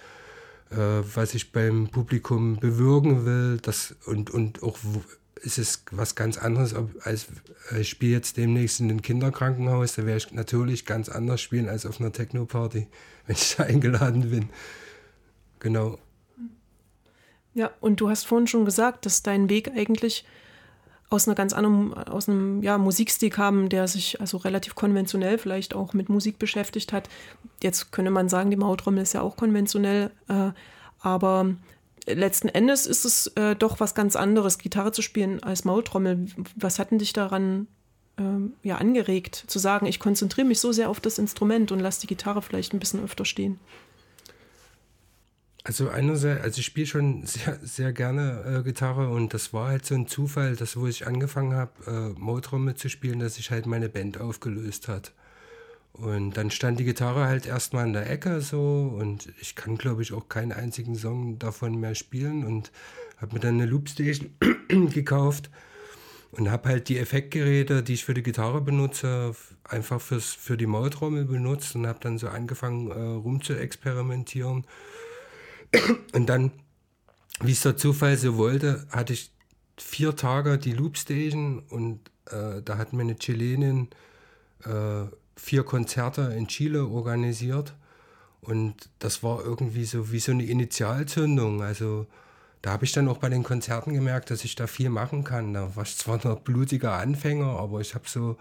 äh, 0.72 1.02
was 1.16 1.34
ich 1.34 1.52
beim 1.52 1.88
Publikum 1.88 2.60
bewirken 2.60 3.26
will. 3.26 3.60
Das, 3.62 3.96
und, 4.06 4.32
und 4.32 4.64
auch 4.64 4.78
ist 5.36 5.58
es 5.58 5.84
was 5.92 6.16
ganz 6.16 6.38
anderes, 6.38 6.74
als 7.04 7.28
äh, 7.72 7.82
ich 7.82 7.90
spiele 7.90 8.14
jetzt 8.14 8.38
demnächst 8.38 8.80
in 8.80 8.90
einem 8.90 9.02
Kinderkrankenhaus, 9.02 9.96
da 9.96 10.06
werde 10.06 10.18
ich 10.18 10.34
natürlich 10.34 10.86
ganz 10.86 11.10
anders 11.10 11.42
spielen 11.42 11.70
als 11.70 11.86
auf 11.86 12.00
einer 12.00 12.12
Techno-Party, 12.12 12.88
wenn 13.28 13.36
ich 13.36 13.56
da 13.56 13.64
eingeladen 13.64 14.30
bin. 14.30 14.50
Genau. 15.60 16.00
Ja, 17.56 17.72
und 17.82 18.00
du 18.00 18.10
hast 18.10 18.26
vorhin 18.26 18.48
schon 18.48 18.66
gesagt, 18.66 19.06
dass 19.06 19.24
dein 19.24 19.50
Weg 19.50 19.72
eigentlich 19.76 20.26
aus 21.10 21.28
einer 21.28 21.36
ganz 21.36 21.54
anderen, 21.54 21.94
aus 21.94 22.28
einem 22.28 22.64
ja, 22.64 22.78
Musikstil 22.78 23.30
kam, 23.30 23.70
der 23.70 23.88
sich 23.88 24.20
also 24.20 24.38
relativ 24.38 24.74
konventionell 24.74 25.38
vielleicht 25.38 25.76
auch 25.76 25.94
mit 25.94 26.10
Musik 26.10 26.40
beschäftigt 26.40 26.92
hat. 26.92 27.08
Jetzt 27.62 27.92
könnte 27.92 28.10
man 28.10 28.30
sagen, 28.30 28.50
die 28.50 28.58
Mautrommel 28.58 29.04
ist 29.04 29.14
ja 29.14 29.22
auch 29.22 29.38
konventionell, 29.38 30.10
äh, 30.28 30.52
aber 31.00 31.56
letzten 32.08 32.50
Endes 32.50 32.88
ist 32.88 33.06
es 33.06 33.28
äh, 33.36 33.56
doch 33.56 33.80
was 33.80 33.94
ganz 33.94 34.16
anderes, 34.16 34.58
Gitarre 34.58 34.92
zu 34.92 35.04
spielen 35.04 35.42
als 35.44 35.66
Maultrommel. 35.66 36.26
Was 36.56 36.80
hat 36.80 36.92
denn 36.92 37.00
dich 37.00 37.14
daran 37.14 37.68
ähm, 38.18 38.54
ja, 38.64 38.78
angeregt, 38.78 39.46
zu 39.48 39.60
sagen, 39.60 39.86
ich 39.86 40.00
konzentriere 40.00 40.48
mich 40.48 40.60
so 40.60 40.72
sehr 40.72 40.90
auf 40.90 41.00
das 41.00 41.20
Instrument 41.20 41.72
und 41.72 41.80
lasse 41.80 42.02
die 42.02 42.08
Gitarre 42.08 42.42
vielleicht 42.42 42.74
ein 42.74 42.80
bisschen 42.80 43.04
öfter 43.04 43.26
stehen? 43.26 43.60
Also 45.66 45.88
einerseits, 45.90 46.44
also 46.44 46.60
ich 46.60 46.66
spiele 46.66 46.88
schon 46.88 47.26
sehr, 47.26 47.58
sehr 47.62 47.94
gerne 47.94 48.60
äh, 48.60 48.64
Gitarre 48.64 49.10
und 49.10 49.34
das 49.34 49.54
war 49.54 49.70
halt 49.70 49.86
so 49.86 49.96
ein 49.96 50.08
Zufall, 50.08 50.56
dass 50.56 50.76
wo 50.76 50.88
ich 50.88 51.08
angefangen 51.08 51.54
habe, 51.54 51.72
äh, 52.16 52.20
Motortrommel 52.20 52.76
zu 52.76 52.90
spielen, 52.90 53.20
dass 53.20 53.36
sich 53.36 53.52
halt 53.52 53.66
meine 53.66 53.90
Band 53.90 54.20
aufgelöst 54.20 54.88
hat. 54.88 55.14
Und 55.94 56.38
dann 56.38 56.50
stand 56.50 56.80
die 56.80 56.86
Gitarre 56.86 57.28
halt 57.28 57.46
erstmal 57.46 57.86
in 57.86 57.94
der 57.94 58.10
Ecke 58.10 58.42
so 58.42 58.96
und 59.00 59.32
ich 59.40 59.56
kann 59.56 59.78
glaube 59.78 60.02
ich 60.02 60.12
auch 60.12 60.28
keinen 60.28 60.52
einzigen 60.52 60.96
Song 60.96 61.38
davon 61.38 61.80
mehr 61.80 61.94
spielen 61.94 62.46
und 62.46 62.72
habe 63.18 63.36
mir 63.36 63.40
dann 63.40 63.56
eine 63.56 63.68
Loopstation 63.68 64.32
gekauft 64.90 65.52
und 66.32 66.50
habe 66.50 66.70
halt 66.70 66.90
die 66.90 66.98
Effektgeräte, 66.98 67.84
die 67.84 67.94
ich 67.94 68.06
für 68.06 68.16
die 68.16 68.24
Gitarre 68.24 68.60
benutze, 68.60 69.36
einfach 69.64 70.02
fürs, 70.02 70.34
für 70.34 70.58
die 70.58 70.66
Maultrommel 70.66 71.26
benutzt 71.26 71.76
und 71.76 71.86
habe 71.86 72.00
dann 72.02 72.18
so 72.18 72.28
angefangen 72.28 72.90
äh, 72.90 73.00
rum 73.00 73.44
zu 73.44 73.54
experimentieren 73.54 74.66
und 76.14 76.28
dann, 76.28 76.52
wie 77.42 77.52
es 77.52 77.62
der 77.62 77.78
Zufall 77.78 78.18
so 78.18 78.38
wollte, 78.38 78.86
hatte 78.90 79.14
ich 79.14 79.32
vier 79.78 80.16
Tage 80.16 80.58
die 80.58 80.74
Loopstation 80.74 81.60
und 81.70 82.00
äh, 82.30 82.62
da 82.64 82.78
hat 82.78 82.94
mir 82.94 83.02
eine 83.02 83.16
Chilenin 83.16 83.90
äh, 84.64 85.06
vier 85.36 85.64
Konzerte 85.64 86.34
in 86.38 86.48
Chile 86.48 86.86
organisiert. 86.86 87.74
Und 88.42 88.90
das 89.00 89.24
war 89.24 89.44
irgendwie 89.44 89.86
so 89.86 90.12
wie 90.12 90.20
so 90.20 90.32
eine 90.32 90.46
Initialzündung. 90.46 91.62
Also 91.62 92.08
da 92.62 92.72
habe 92.72 92.86
ich 92.86 92.92
dann 92.92 93.08
auch 93.08 93.18
bei 93.18 93.30
den 93.30 93.44
Konzerten 93.44 93.94
gemerkt, 93.94 94.32
dass 94.32 94.44
ich 94.44 94.56
da 94.56 94.68
viel 94.68 94.90
machen 94.90 95.24
kann. 95.24 95.54
Da 95.54 95.76
war 95.76 95.84
ich 95.84 95.98
zwar 95.98 96.20
noch 96.24 96.42
blutiger 96.42 96.94
Anfänger, 96.94 97.58
aber 97.60 97.80
ich 97.82 97.96
habe 97.96 98.08
so 98.08 98.38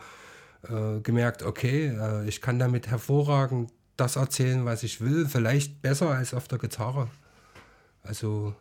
äh, 0.68 1.00
gemerkt, 1.00 1.42
okay, 1.42 1.88
äh, 1.88 2.28
ich 2.28 2.40
kann 2.40 2.58
damit 2.58 2.88
hervorragend 2.88 3.70
das 3.96 4.16
erzählen, 4.16 4.64
was 4.64 4.82
ich 4.82 5.00
will. 5.00 5.26
Vielleicht 5.26 5.82
besser 5.82 6.10
als 6.10 6.34
auf 6.34 6.48
der 6.48 6.58
Gitarre. 6.58 7.08
Also 8.02 8.54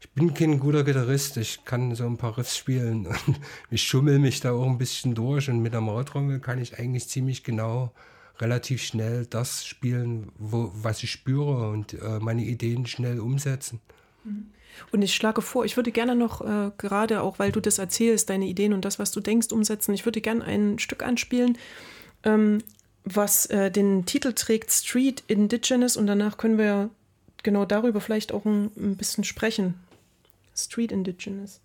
ich 0.00 0.10
bin 0.10 0.32
kein 0.32 0.58
guter 0.58 0.84
Gitarrist, 0.84 1.36
ich 1.36 1.64
kann 1.64 1.94
so 1.94 2.06
ein 2.06 2.16
paar 2.16 2.38
Riffs 2.38 2.56
spielen 2.56 3.06
und 3.26 3.38
ich 3.70 3.82
schummel 3.82 4.18
mich 4.18 4.40
da 4.40 4.52
auch 4.52 4.66
ein 4.66 4.78
bisschen 4.78 5.14
durch 5.14 5.48
und 5.50 5.60
mit 5.60 5.72
der 5.72 5.80
Maultrommel 5.80 6.40
kann 6.40 6.60
ich 6.60 6.78
eigentlich 6.78 7.08
ziemlich 7.08 7.44
genau 7.44 7.92
relativ 8.38 8.82
schnell 8.82 9.26
das 9.26 9.66
spielen, 9.66 10.32
wo, 10.38 10.70
was 10.74 11.02
ich 11.02 11.10
spüre 11.10 11.70
und 11.70 11.94
äh, 11.94 12.18
meine 12.20 12.42
Ideen 12.42 12.86
schnell 12.86 13.20
umsetzen. 13.20 13.80
Mhm. 14.24 14.46
Und 14.92 15.02
ich 15.02 15.14
schlage 15.14 15.42
vor, 15.42 15.64
ich 15.64 15.76
würde 15.76 15.92
gerne 15.92 16.14
noch, 16.14 16.40
äh, 16.40 16.70
gerade 16.78 17.22
auch 17.22 17.38
weil 17.38 17.52
du 17.52 17.60
das 17.60 17.78
erzählst, 17.78 18.30
deine 18.30 18.46
Ideen 18.46 18.72
und 18.72 18.84
das, 18.84 18.98
was 18.98 19.12
du 19.12 19.20
denkst, 19.20 19.52
umsetzen. 19.52 19.92
Ich 19.94 20.04
würde 20.04 20.20
gerne 20.20 20.44
ein 20.44 20.78
Stück 20.78 21.02
anspielen, 21.02 21.58
ähm, 22.24 22.58
was 23.04 23.46
äh, 23.46 23.70
den 23.70 24.06
Titel 24.06 24.32
trägt 24.32 24.70
Street 24.70 25.22
Indigenous 25.26 25.96
und 25.96 26.06
danach 26.06 26.38
können 26.38 26.56
wir 26.58 26.90
genau 27.42 27.64
darüber 27.64 28.00
vielleicht 28.00 28.32
auch 28.32 28.44
ein, 28.44 28.70
ein 28.76 28.96
bisschen 28.96 29.24
sprechen. 29.24 29.74
Street 30.56 30.92
Indigenous. 30.92 31.60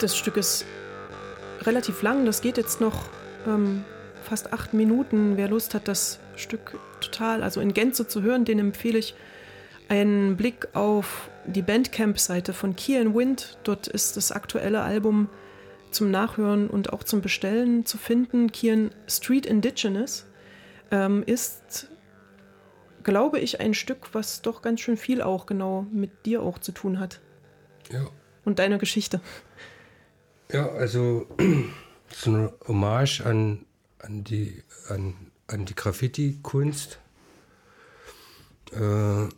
Das 0.00 0.16
Stück 0.16 0.38
ist 0.38 0.64
relativ 1.60 2.00
lang, 2.00 2.24
das 2.24 2.40
geht 2.40 2.56
jetzt 2.56 2.80
noch 2.80 3.10
ähm, 3.46 3.84
fast 4.22 4.50
acht 4.54 4.72
Minuten. 4.72 5.36
Wer 5.36 5.48
Lust 5.48 5.74
hat, 5.74 5.88
das 5.88 6.20
Stück 6.36 6.78
total, 7.02 7.42
also 7.42 7.60
in 7.60 7.74
Gänze 7.74 8.08
zu 8.08 8.22
hören, 8.22 8.46
den 8.46 8.58
empfehle 8.58 8.98
ich 8.98 9.14
einen 9.88 10.38
Blick 10.38 10.68
auf 10.72 11.28
die 11.44 11.60
Bandcamp-Seite 11.60 12.54
von 12.54 12.76
Kian 12.76 13.14
Wind. 13.14 13.58
Dort 13.62 13.88
ist 13.88 14.16
das 14.16 14.32
aktuelle 14.32 14.80
Album 14.80 15.28
zum 15.90 16.10
Nachhören 16.10 16.70
und 16.70 16.94
auch 16.94 17.04
zum 17.04 17.20
Bestellen 17.20 17.84
zu 17.84 17.98
finden. 17.98 18.52
Kian 18.52 18.92
Street 19.06 19.44
Indigenous 19.44 20.24
ähm, 20.90 21.24
ist, 21.26 21.88
glaube 23.02 23.38
ich, 23.38 23.60
ein 23.60 23.74
Stück, 23.74 24.14
was 24.14 24.40
doch 24.40 24.62
ganz 24.62 24.80
schön 24.80 24.96
viel 24.96 25.20
auch 25.20 25.44
genau 25.44 25.84
mit 25.92 26.24
dir 26.24 26.42
auch 26.42 26.58
zu 26.58 26.72
tun 26.72 26.98
hat. 26.98 27.20
Ja. 27.92 28.06
Und 28.46 28.58
deiner 28.60 28.78
Geschichte. 28.78 29.20
Ja, 30.52 30.68
also 30.68 31.26
so 32.12 32.30
eine 32.30 32.52
Hommage 32.66 33.20
an, 33.20 33.66
an 33.98 34.24
die, 34.24 34.62
an, 34.88 35.14
an 35.46 35.64
die 35.64 35.74
Graffiti-Kunst. 35.74 36.98
Äh, 38.72 39.28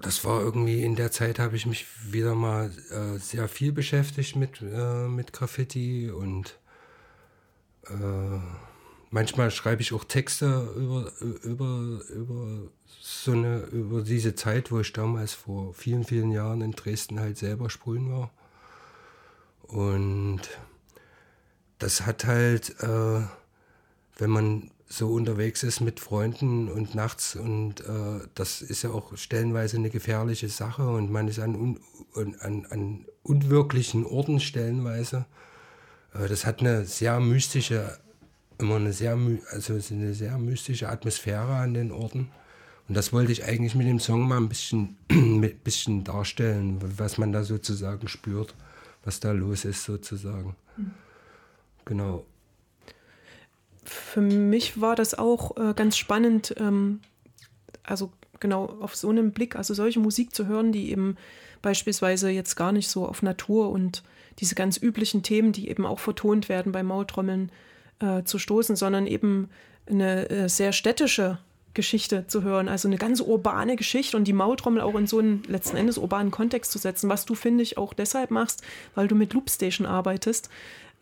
das 0.00 0.24
war 0.24 0.40
irgendwie 0.40 0.82
in 0.82 0.96
der 0.96 1.10
Zeit 1.10 1.38
habe 1.38 1.56
ich 1.56 1.66
mich 1.66 1.86
wieder 2.10 2.34
mal 2.34 2.70
äh, 2.90 3.18
sehr 3.18 3.48
viel 3.48 3.72
beschäftigt 3.72 4.36
mit, 4.36 4.62
äh, 4.62 5.08
mit 5.08 5.32
Graffiti 5.32 6.10
und 6.10 6.58
manchmal 9.10 9.50
schreibe 9.50 9.80
ich 9.80 9.94
auch 9.94 10.04
Texte 10.04 10.70
über, 10.76 11.10
über, 11.42 12.02
über 12.10 12.70
so 13.00 13.32
eine, 13.32 13.60
über 13.60 14.02
diese 14.02 14.34
Zeit, 14.34 14.70
wo 14.70 14.80
ich 14.80 14.92
damals 14.92 15.32
vor 15.32 15.72
vielen, 15.72 16.04
vielen 16.04 16.30
Jahren 16.30 16.60
in 16.60 16.72
Dresden 16.72 17.18
halt 17.18 17.38
selber 17.38 17.70
sprühen 17.70 18.12
war. 18.12 18.30
Und 19.68 20.40
das 21.78 22.06
hat 22.06 22.24
halt, 22.24 22.70
äh, 22.80 23.20
wenn 24.18 24.30
man 24.30 24.70
so 24.88 25.08
unterwegs 25.08 25.62
ist 25.62 25.80
mit 25.80 26.00
Freunden 26.00 26.68
und 26.68 26.94
nachts 26.94 27.36
und 27.36 27.80
äh, 27.80 28.26
das 28.34 28.62
ist 28.62 28.82
ja 28.82 28.90
auch 28.90 29.16
stellenweise 29.16 29.76
eine 29.76 29.90
gefährliche 29.90 30.48
Sache 30.48 30.88
und 30.88 31.10
man 31.10 31.28
ist 31.28 31.38
an, 31.38 31.54
un, 32.14 32.34
an, 32.40 32.66
an 32.70 33.04
unwirklichen 33.22 34.06
Orten 34.06 34.40
stellenweise. 34.40 35.26
Äh, 36.14 36.26
das 36.28 36.46
hat 36.46 36.60
eine 36.60 36.86
sehr 36.86 37.20
mystische, 37.20 37.98
immer 38.58 38.76
eine 38.76 38.94
sehr, 38.94 39.18
also 39.50 39.74
eine 39.90 40.14
sehr 40.14 40.38
mystische 40.38 40.88
Atmosphäre 40.88 41.56
an 41.56 41.74
den 41.74 41.92
Orten. 41.92 42.30
Und 42.88 42.96
das 42.96 43.12
wollte 43.12 43.32
ich 43.32 43.44
eigentlich 43.44 43.74
mit 43.74 43.86
dem 43.86 44.00
Song 44.00 44.26
mal 44.26 44.38
ein 44.38 44.48
bisschen, 44.48 44.96
ein 45.10 45.42
bisschen 45.62 46.04
darstellen, 46.04 46.78
was 46.96 47.18
man 47.18 47.32
da 47.32 47.44
sozusagen 47.44 48.08
spürt, 48.08 48.54
was 49.04 49.20
da 49.20 49.32
los 49.32 49.64
ist 49.64 49.84
sozusagen. 49.84 50.56
Mhm. 50.76 50.90
Genau 51.84 52.24
für 53.88 54.20
mich 54.20 54.80
war 54.80 54.94
das 54.94 55.16
auch 55.16 55.56
äh, 55.56 55.74
ganz 55.74 55.96
spannend, 55.96 56.54
ähm, 56.58 57.00
also 57.82 58.12
genau 58.40 58.66
auf 58.80 58.94
so 58.94 59.08
einen 59.08 59.32
Blick, 59.32 59.56
also 59.56 59.74
solche 59.74 60.00
Musik 60.00 60.34
zu 60.34 60.46
hören, 60.46 60.72
die 60.72 60.90
eben 60.90 61.16
beispielsweise 61.62 62.30
jetzt 62.30 62.54
gar 62.54 62.72
nicht 62.72 62.88
so 62.88 63.06
auf 63.06 63.22
Natur 63.22 63.70
und 63.70 64.02
diese 64.38 64.54
ganz 64.54 64.76
üblichen 64.76 65.22
Themen, 65.22 65.52
die 65.52 65.68
eben 65.68 65.84
auch 65.84 65.98
vertont 65.98 66.48
werden 66.48 66.70
bei 66.70 66.82
Maultrommeln, 66.82 67.50
äh, 68.00 68.22
zu 68.22 68.38
stoßen, 68.38 68.76
sondern 68.76 69.06
eben 69.06 69.48
eine 69.86 70.28
äh, 70.30 70.48
sehr 70.48 70.72
städtische 70.72 71.38
Geschichte 71.78 72.26
zu 72.26 72.42
hören, 72.42 72.68
also 72.68 72.88
eine 72.88 72.98
ganz 72.98 73.20
urbane 73.20 73.76
Geschichte 73.76 74.16
und 74.16 74.24
die 74.24 74.32
Maultrommel 74.32 74.80
auch 74.80 74.96
in 74.96 75.06
so 75.06 75.20
einen 75.20 75.44
letzten 75.44 75.76
Endes 75.76 75.96
urbanen 75.96 76.32
Kontext 76.32 76.72
zu 76.72 76.78
setzen, 76.78 77.08
was 77.08 77.24
du, 77.24 77.36
finde 77.36 77.62
ich, 77.62 77.78
auch 77.78 77.94
deshalb 77.94 78.32
machst, 78.32 78.64
weil 78.96 79.06
du 79.06 79.14
mit 79.14 79.32
Loopstation 79.32 79.86
arbeitest. 79.86 80.50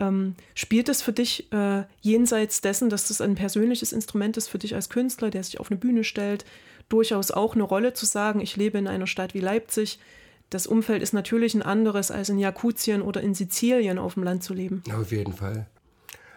Ähm, 0.01 0.35
spielt 0.55 0.91
es 0.91 1.01
für 1.01 1.15
dich 1.15 1.51
äh, 1.51 1.85
jenseits 2.03 2.61
dessen, 2.61 2.91
dass 2.91 3.09
das 3.09 3.23
ein 3.23 3.37
persönliches 3.37 3.95
Instrument 3.95 4.37
ist 4.37 4.49
für 4.49 4.59
dich 4.59 4.75
als 4.75 4.91
Künstler, 4.91 5.31
der 5.31 5.43
sich 5.45 5.59
auf 5.61 5.71
eine 5.71 5.81
Bühne 5.81 6.05
stellt, 6.05 6.45
durchaus 6.91 7.31
auch 7.31 7.55
eine 7.55 7.63
Rolle 7.63 7.95
zu 7.95 8.05
sagen, 8.05 8.43
ich 8.43 8.55
lebe 8.59 8.77
in 8.77 8.87
einer 8.87 9.07
Stadt 9.07 9.33
wie 9.33 9.41
Leipzig. 9.41 9.99
Das 10.51 10.67
Umfeld 10.67 11.03
ist 11.03 11.15
natürlich 11.15 11.55
ein 11.55 11.63
anderes 11.63 12.11
als 12.11 12.29
in 12.29 12.39
Jakutien 12.39 13.01
oder 13.01 13.23
in 13.23 13.33
Sizilien 13.33 13.99
auf 13.99 14.13
dem 14.13 14.25
Land 14.25 14.45
zu 14.45 14.53
leben. 14.53 14.83
Auf 14.95 15.11
jeden 15.11 15.33
Fall. 15.33 15.67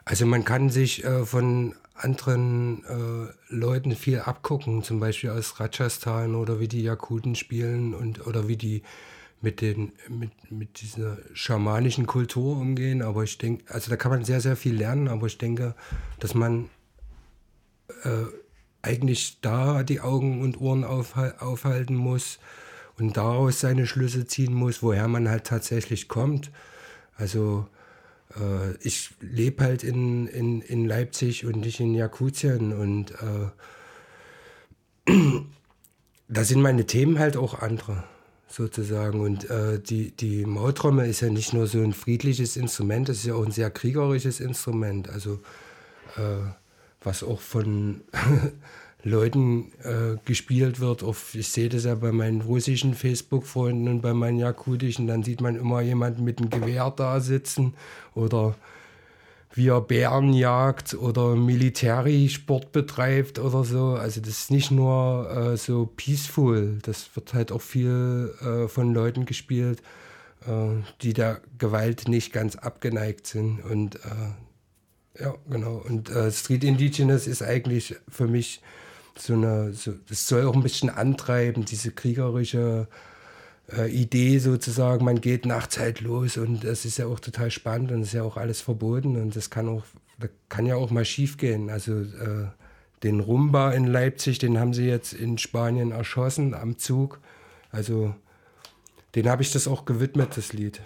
Also 0.06 0.26
man 0.26 0.46
kann 0.46 0.70
sich 0.70 1.04
äh, 1.04 1.26
von 1.26 1.76
anderen 2.00 2.84
äh, 2.86 3.54
Leuten 3.54 3.96
viel 3.96 4.20
abgucken, 4.20 4.84
zum 4.84 5.00
Beispiel 5.00 5.32
aus 5.32 5.60
Rajasthan 5.60 6.36
oder 6.36 6.60
wie 6.60 6.68
die 6.68 6.82
Jakuten 6.82 7.36
spielen 7.36 7.94
und 7.94 8.26
oder 8.26 8.48
wie 8.48 8.58
die 8.58 8.84
mit, 9.42 9.62
den, 9.62 9.94
mit, 10.10 10.52
mit 10.52 10.82
dieser 10.82 11.18
schamanischen 11.34 12.08
Kultur 12.08 12.58
umgehen. 12.58 13.02
Aber 13.02 13.24
ich 13.24 13.38
denke, 13.38 13.72
also 13.74 13.90
da 13.90 13.96
kann 13.96 14.12
man 14.12 14.26
sehr, 14.26 14.42
sehr 14.42 14.56
viel 14.56 14.76
lernen, 14.76 15.08
aber 15.08 15.28
ich 15.28 15.38
denke, 15.38 15.76
dass 16.20 16.34
man 16.34 16.70
äh, 18.04 18.26
eigentlich 18.82 19.40
da 19.42 19.84
die 19.84 20.02
Augen 20.02 20.42
und 20.42 20.60
Ohren 20.60 20.84
aufhalten 20.84 21.96
muss 21.96 22.40
und 22.98 23.18
daraus 23.18 23.60
seine 23.60 23.88
Schlüsse 23.88 24.26
ziehen 24.26 24.54
muss, 24.54 24.82
woher 24.82 25.08
man 25.08 25.30
halt 25.30 25.46
tatsächlich 25.46 26.08
kommt. 26.08 26.52
Also 27.16 27.68
äh, 28.36 28.76
ich 28.82 29.12
lebe 29.22 29.64
halt 29.64 29.84
in, 29.84 30.28
in, 30.28 30.62
in 30.62 30.86
Leipzig 30.86 31.46
und 31.46 31.58
nicht 31.58 31.80
in 31.80 31.94
Jakutien 31.94 32.74
und 32.74 33.12
äh, 33.12 33.50
da 36.28 36.44
sind 36.44 36.62
meine 36.62 36.86
Themen 36.86 37.20
halt 37.20 37.38
auch 37.38 37.60
andere 37.60 38.04
sozusagen. 38.48 39.22
Und 39.22 39.50
äh, 39.50 39.80
die, 39.80 40.12
die 40.12 40.46
Maultrommel 40.46 41.10
ist 41.10 41.22
ja 41.22 41.30
nicht 41.30 41.54
nur 41.54 41.68
so 41.68 41.80
ein 41.82 41.94
friedliches 41.94 42.58
Instrument, 42.58 43.10
es 43.10 43.20
ist 43.20 43.26
ja 43.26 43.36
auch 43.36 43.46
ein 43.46 43.52
sehr 43.52 43.72
kriegerisches 43.72 44.40
Instrument. 44.40 45.10
Also 45.10 45.40
äh, 46.18 46.52
was 47.02 47.24
auch 47.24 47.40
von 47.40 48.02
Leuten 49.04 49.72
äh, 49.84 50.18
gespielt 50.26 50.80
wird. 50.80 51.04
Auch, 51.04 51.16
ich 51.34 51.50
sehe 51.50 51.70
das 51.70 51.86
ja 51.86 51.96
bei 51.96 52.12
meinen 52.12 52.42
russischen 52.42 52.94
Facebook-Freunden 52.94 53.88
und 53.88 54.02
bei 54.02 54.14
meinen 54.14 54.40
jakutischen, 54.40 55.08
dann 55.08 55.24
sieht 55.24 55.42
man 55.42 55.56
immer 55.56 55.82
jemanden 55.82 56.24
mit 56.24 56.40
einem 56.40 56.50
Gewehr 56.50 56.92
da 56.96 57.20
sitzen 57.20 57.74
oder 58.14 58.56
wie 59.54 59.70
er 59.70 59.82
Bären 59.82 60.34
jagt 60.34 60.94
oder 60.94 61.36
Militärsport 61.36 62.72
betreibt 62.72 63.40
oder 63.40 63.64
so. 63.64 63.90
Also 63.94 64.22
das 64.22 64.30
ist 64.30 64.52
nicht 64.52 64.70
nur 64.70 65.30
äh, 65.32 65.58
so 65.58 65.90
peaceful, 65.96 66.78
das 66.84 67.10
wird 67.16 67.34
halt 67.34 67.52
auch 67.52 67.62
viel 67.62 68.34
äh, 68.42 68.68
von 68.68 68.94
Leuten 68.94 69.26
gespielt, 69.26 69.82
äh, 70.46 70.84
die 71.02 71.14
der 71.14 71.42
Gewalt 71.58 72.08
nicht 72.08 72.32
ganz 72.32 72.58
abgeneigt 72.58 73.28
sind. 73.28 73.62
Und 73.62 73.96
äh, 73.96 75.24
ja, 75.24 75.36
genau. 75.50 75.84
Und 75.88 76.10
äh, 76.10 76.32
Street 76.32 76.64
Indigenous 76.64 77.28
ist 77.28 77.42
eigentlich 77.42 77.96
für 78.08 78.28
mich 78.28 78.62
so 79.22 79.34
eine, 79.34 79.74
so, 79.74 79.94
das 80.08 80.28
soll 80.28 80.46
auch 80.46 80.56
ein 80.56 80.64
bisschen 80.64 80.90
antreiben, 80.90 81.66
diese 81.66 81.92
kriegerische 81.92 82.88
äh, 83.72 83.90
Idee 83.92 84.40
sozusagen, 84.40 85.06
man 85.06 85.22
geht 85.22 85.46
nachts 85.46 85.80
halt 85.80 86.02
los 86.02 86.38
und 86.38 86.64
das 86.64 86.86
ist 86.86 86.98
ja 86.98 87.08
auch 87.08 87.20
total 87.20 87.52
spannend 87.52 87.92
und 87.92 88.02
ist 88.02 88.14
ja 88.14 88.24
auch 88.24 88.38
alles 88.38 88.62
verboten 88.62 89.16
und 89.22 89.36
das 89.36 89.50
kann 89.50 89.70
auch, 89.70 89.84
das 90.20 90.30
kann 90.50 90.66
ja 90.66 90.76
auch 90.76 90.92
mal 90.92 91.06
schief 91.06 91.38
gehen. 91.38 91.70
Also 91.70 91.94
äh, 92.02 92.48
den 93.04 93.20
Rumba 93.20 93.72
in 93.72 93.86
Leipzig, 93.86 94.40
den 94.40 94.60
haben 94.60 94.74
sie 94.74 94.86
jetzt 94.86 95.14
in 95.14 95.38
Spanien 95.38 95.92
erschossen 95.92 96.54
am 96.54 96.78
Zug. 96.78 97.20
Also 97.72 98.14
den 99.16 99.30
habe 99.30 99.42
ich 99.42 99.52
das 99.52 99.68
auch 99.68 99.86
gewidmet, 99.86 100.36
das 100.36 100.54
Lied. 100.54 100.82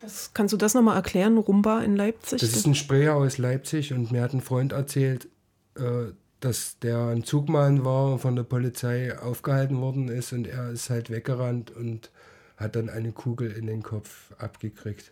Das, 0.00 0.32
kannst 0.34 0.52
du 0.52 0.56
das 0.56 0.74
nochmal 0.74 0.96
erklären, 0.96 1.38
Rumba 1.38 1.80
in 1.80 1.96
Leipzig? 1.96 2.40
Das 2.40 2.50
ist 2.50 2.66
ein 2.66 2.74
Sprecher 2.74 3.14
aus 3.14 3.38
Leipzig 3.38 3.92
und 3.92 4.12
mir 4.12 4.22
hat 4.22 4.34
ein 4.34 4.40
Freund 4.40 4.72
erzählt, 4.72 5.28
äh, 5.76 6.12
dass 6.46 6.78
der 6.78 7.08
ein 7.08 7.24
Zugmann 7.24 7.84
war 7.84 8.12
und 8.12 8.20
von 8.20 8.36
der 8.36 8.44
Polizei 8.44 9.18
aufgehalten 9.18 9.80
worden 9.80 10.08
ist 10.08 10.32
und 10.32 10.46
er 10.46 10.70
ist 10.70 10.90
halt 10.90 11.10
weggerannt 11.10 11.72
und 11.72 12.12
hat 12.56 12.76
dann 12.76 12.88
eine 12.88 13.10
Kugel 13.10 13.50
in 13.50 13.66
den 13.66 13.82
Kopf 13.82 14.32
abgekriegt. 14.38 15.10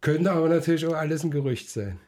Könnte 0.00 0.32
aber 0.32 0.48
natürlich 0.48 0.84
auch 0.86 0.94
alles 0.94 1.22
ein 1.22 1.30
Gerücht 1.30 1.70
sein. 1.70 2.00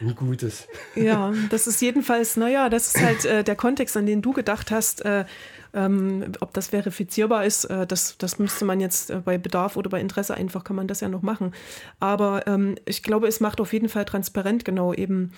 Ein 0.00 0.14
gutes. 0.14 0.68
Ja, 0.96 1.32
das 1.50 1.66
ist 1.66 1.80
jedenfalls, 1.80 2.36
naja, 2.36 2.68
das 2.68 2.94
ist 2.94 3.02
halt 3.02 3.24
äh, 3.24 3.42
der 3.42 3.56
Kontext, 3.56 3.96
an 3.96 4.06
den 4.06 4.20
du 4.20 4.32
gedacht 4.32 4.70
hast. 4.70 5.04
Äh, 5.04 5.24
ähm, 5.72 6.32
ob 6.40 6.52
das 6.52 6.68
verifizierbar 6.68 7.44
ist, 7.44 7.64
äh, 7.66 7.86
das, 7.86 8.18
das 8.18 8.38
müsste 8.38 8.64
man 8.64 8.80
jetzt 8.80 9.10
äh, 9.10 9.20
bei 9.24 9.38
Bedarf 9.38 9.76
oder 9.76 9.88
bei 9.90 10.00
Interesse 10.00 10.34
einfach, 10.34 10.64
kann 10.64 10.76
man 10.76 10.88
das 10.88 11.00
ja 11.00 11.08
noch 11.08 11.22
machen. 11.22 11.54
Aber 12.00 12.46
ähm, 12.46 12.76
ich 12.84 13.02
glaube, 13.02 13.28
es 13.28 13.40
macht 13.40 13.60
auf 13.60 13.72
jeden 13.72 13.88
Fall 13.88 14.04
transparent 14.04 14.64
genau 14.64 14.92
eben, 14.92 15.32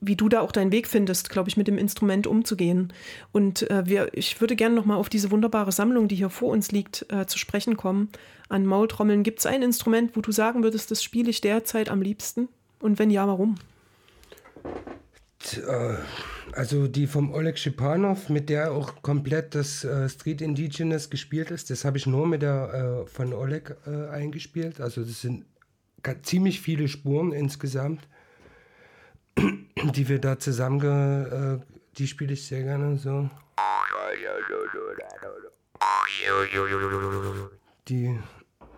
wie 0.00 0.16
du 0.16 0.28
da 0.28 0.40
auch 0.40 0.52
deinen 0.52 0.72
Weg 0.72 0.88
findest, 0.88 1.30
glaube 1.30 1.48
ich, 1.48 1.56
mit 1.56 1.68
dem 1.68 1.78
Instrument 1.78 2.26
umzugehen. 2.26 2.92
Und 3.32 3.70
äh, 3.70 3.86
wir, 3.86 4.08
ich 4.12 4.40
würde 4.40 4.56
gerne 4.56 4.74
nochmal 4.74 4.98
auf 4.98 5.08
diese 5.08 5.30
wunderbare 5.30 5.72
Sammlung, 5.72 6.08
die 6.08 6.16
hier 6.16 6.30
vor 6.30 6.50
uns 6.50 6.72
liegt, 6.72 7.06
äh, 7.10 7.26
zu 7.26 7.38
sprechen 7.38 7.76
kommen. 7.76 8.08
An 8.48 8.66
Maultrommeln 8.66 9.22
gibt 9.22 9.38
es 9.38 9.46
ein 9.46 9.62
Instrument, 9.62 10.16
wo 10.16 10.20
du 10.20 10.32
sagen 10.32 10.62
würdest, 10.62 10.90
das 10.90 11.02
spiele 11.02 11.30
ich 11.30 11.40
derzeit 11.40 11.88
am 11.88 12.02
liebsten? 12.02 12.48
Und 12.80 12.98
wenn 12.98 13.10
ja, 13.10 13.26
warum? 13.26 13.56
Äh, 15.56 15.94
Also 16.54 16.86
die 16.86 17.06
vom 17.06 17.32
Oleg 17.32 17.58
Schipanov, 17.58 18.28
mit 18.28 18.50
der 18.50 18.72
auch 18.72 19.00
komplett 19.00 19.54
das 19.54 19.84
äh, 19.84 20.06
Street 20.08 20.42
Indigenous 20.42 21.08
gespielt 21.08 21.50
ist, 21.50 21.70
das 21.70 21.84
habe 21.86 21.96
ich 21.96 22.06
nur 22.06 22.26
mit 22.26 22.42
der 22.42 23.04
äh, 23.06 23.08
von 23.08 23.32
Oleg 23.32 23.74
äh, 23.86 24.08
eingespielt. 24.10 24.80
Also 24.80 25.02
das 25.02 25.22
sind 25.22 25.46
ziemlich 26.24 26.60
viele 26.60 26.88
Spuren 26.88 27.32
insgesamt, 27.32 28.06
die 29.94 30.08
wir 30.08 30.20
da 30.20 30.38
zusammen, 30.38 31.60
äh, 31.60 31.64
die 31.98 32.06
spiele 32.06 32.32
ich 32.32 32.46
sehr 32.46 32.62
gerne 32.62 32.96
so. 32.96 33.28
Die 37.88 38.18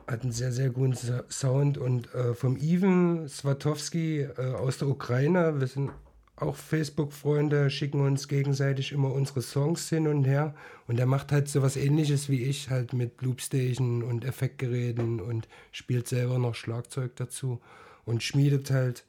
hat 0.07 0.23
einen 0.23 0.33
sehr, 0.33 0.53
sehr 0.53 0.71
guten 0.71 0.97
Sound 1.31 1.79
und 1.79 2.13
äh, 2.15 2.35
vom 2.35 2.57
Ivan 2.57 3.29
Swatowski 3.29 4.23
äh, 4.23 4.55
aus 4.55 4.79
der 4.79 4.89
Ukraine, 4.89 5.61
wir 5.61 5.67
sind 5.67 5.91
auch 6.37 6.57
Facebook-Freunde, 6.57 7.71
schicken 7.71 8.01
uns 8.01 8.29
gegenseitig 8.29 8.93
immer 8.93 9.13
unsere 9.13 9.41
Songs 9.41 9.89
hin 9.89 10.09
und 10.09 10.25
her 10.25 10.55
und 10.89 10.99
er 10.99 11.07
macht 11.07 11.33
halt 11.33 11.49
so 11.49 11.63
was 11.63 11.77
ähnliches 11.77 12.29
wie 12.29 12.43
ich, 12.43 12.71
halt 12.71 12.93
mit 12.93 13.23
Loopstation 13.23 14.03
und 14.03 14.25
Effektgeräten 14.25 15.21
und 15.21 15.49
spielt 15.71 16.09
selber 16.09 16.39
noch 16.39 16.55
Schlagzeug 16.55 17.13
dazu 17.17 17.61
und 18.05 18.23
schmiedet 18.23 18.71
halt 18.71 19.05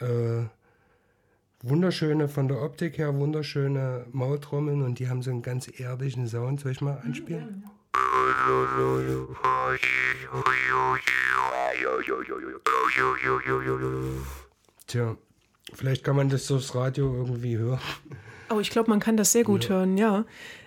äh, 0.00 0.44
wunderschöne, 1.62 2.28
von 2.28 2.48
der 2.48 2.60
Optik 2.60 2.98
her 2.98 3.14
wunderschöne 3.14 4.06
Maultrommeln 4.12 4.82
und 4.82 4.98
die 4.98 5.08
haben 5.08 5.22
so 5.22 5.30
einen 5.30 5.42
ganz 5.42 5.68
erdischen 5.80 6.26
Sound. 6.26 6.60
Soll 6.60 6.72
ich 6.72 6.80
mal 6.80 7.00
anspielen? 7.04 7.64
Tja, 14.86 15.16
vielleicht 15.74 16.04
kann 16.04 16.16
man 16.16 16.28
das 16.28 16.46
durchs 16.46 16.74
Radio 16.74 17.14
irgendwie 17.14 17.56
hören. 17.56 17.80
Oh, 18.50 18.60
ich 18.60 18.70
glaube, 18.70 18.90
man 18.90 19.00
kann 19.00 19.16
das 19.16 19.32
sehr 19.32 19.44
gut 19.44 19.64
ja. 19.64 19.70
hören, 19.70 19.96
ja. 19.96 20.24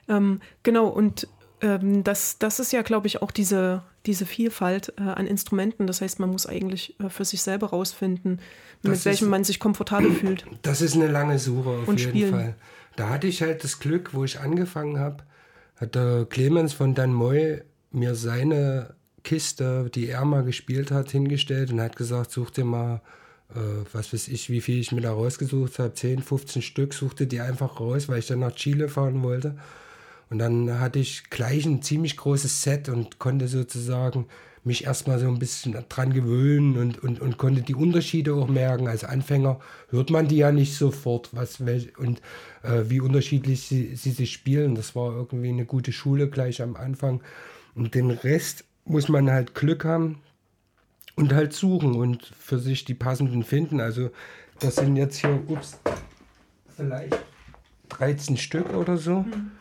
Ähm, 0.07 0.41
genau, 0.63 0.87
und 0.87 1.27
ähm, 1.61 2.03
das, 2.03 2.39
das 2.39 2.59
ist 2.59 2.71
ja, 2.71 2.81
glaube 2.81 3.07
ich, 3.07 3.21
auch 3.21 3.31
diese, 3.31 3.83
diese 4.05 4.25
Vielfalt 4.25 4.93
äh, 4.97 5.03
an 5.03 5.27
Instrumenten. 5.27 5.87
Das 5.87 6.01
heißt, 6.01 6.19
man 6.19 6.29
muss 6.29 6.45
eigentlich 6.45 6.99
äh, 6.99 7.09
für 7.09 7.25
sich 7.25 7.41
selber 7.41 7.67
rausfinden, 7.67 8.39
das 8.81 8.91
mit 8.91 9.05
welchem 9.05 9.29
man 9.29 9.43
sich 9.43 9.59
komfortabel 9.59 10.11
fühlt. 10.13 10.45
Das 10.61 10.81
ist 10.81 10.95
eine 10.95 11.07
lange 11.07 11.39
Suche 11.39 11.69
auf 11.69 11.87
und 11.87 11.99
jeden 11.99 12.11
spielen. 12.11 12.31
Fall. 12.31 12.55
Da 12.95 13.09
hatte 13.09 13.27
ich 13.27 13.41
halt 13.41 13.63
das 13.63 13.79
Glück, 13.79 14.13
wo 14.13 14.23
ich 14.23 14.39
angefangen 14.39 14.99
habe, 14.99 15.23
hat 15.75 15.95
der 15.95 16.25
Clemens 16.29 16.73
von 16.73 16.95
Dan 16.95 17.13
Moy 17.13 17.61
mir 17.91 18.15
seine 18.15 18.95
Kiste, 19.23 19.89
die 19.93 20.07
er 20.07 20.23
mal 20.23 20.43
gespielt 20.43 20.91
hat, 20.91 21.11
hingestellt 21.11 21.71
und 21.71 21.81
hat 21.81 21.95
gesagt, 21.95 22.31
such 22.31 22.51
dir 22.51 22.63
mal, 22.63 23.01
äh, 23.53 23.59
was 23.91 24.13
weiß 24.13 24.29
ich, 24.29 24.49
wie 24.49 24.61
viel 24.61 24.79
ich 24.79 24.91
mir 24.91 25.01
da 25.01 25.11
rausgesucht 25.11 25.79
habe, 25.79 25.93
10, 25.93 26.21
15 26.21 26.61
Stück, 26.61 26.93
suchte 26.93 27.27
die 27.27 27.41
einfach 27.41 27.79
raus, 27.79 28.07
weil 28.07 28.19
ich 28.19 28.27
dann 28.27 28.39
nach 28.39 28.55
Chile 28.55 28.87
fahren 28.87 29.23
wollte. 29.23 29.57
Und 30.29 30.39
dann 30.39 30.79
hatte 30.79 30.99
ich 30.99 31.29
gleich 31.29 31.65
ein 31.65 31.81
ziemlich 31.81 32.17
großes 32.17 32.63
Set 32.63 32.89
und 32.89 33.19
konnte 33.19 33.47
sozusagen 33.47 34.25
mich 34.63 34.85
erstmal 34.85 35.19
so 35.19 35.27
ein 35.27 35.37
bisschen 35.37 35.77
dran 35.89 36.11
gewöhnen 36.11 36.77
und, 36.77 37.01
und, 37.03 37.19
und 37.21 37.37
konnte 37.37 37.61
die 37.61 37.75
Unterschiede 37.75 38.33
auch 38.33 38.47
merken. 38.47 38.87
Als 38.87 39.03
Anfänger 39.03 39.59
hört 39.89 40.09
man 40.09 40.27
die 40.27 40.37
ja 40.37 40.51
nicht 40.51 40.75
sofort, 40.75 41.29
was 41.33 41.59
und 41.59 42.21
äh, 42.63 42.83
wie 42.87 42.99
unterschiedlich 42.99 43.67
sie, 43.67 43.95
sie 43.95 44.11
sich 44.11 44.33
spielen. 44.33 44.73
Das 44.73 44.95
war 44.95 45.13
irgendwie 45.15 45.49
eine 45.49 45.65
gute 45.65 45.91
Schule 45.91 46.29
gleich 46.29 46.63
am 46.63 46.75
Anfang. 46.75 47.21
Und 47.75 47.93
den 47.93 48.09
Rest 48.09 48.65
muss 48.85 49.07
man 49.07 49.29
halt 49.29 49.53
Glück 49.53 49.85
haben 49.85 50.19
und 51.15 51.31
halt 51.31 51.53
suchen 51.53 51.93
und 51.93 52.33
für 52.39 52.57
sich 52.57 52.85
die 52.85 52.95
passenden 52.95 53.43
finden. 53.43 53.79
Also 53.79 54.09
das 54.59 54.77
sind 54.77 54.95
jetzt 54.95 55.17
hier, 55.17 55.43
ups, 55.47 55.79
vielleicht 56.75 57.15
13 57.89 58.37
Stück 58.37 58.73
oder 58.73 58.97
so. 58.97 59.19
Mhm 59.19 59.51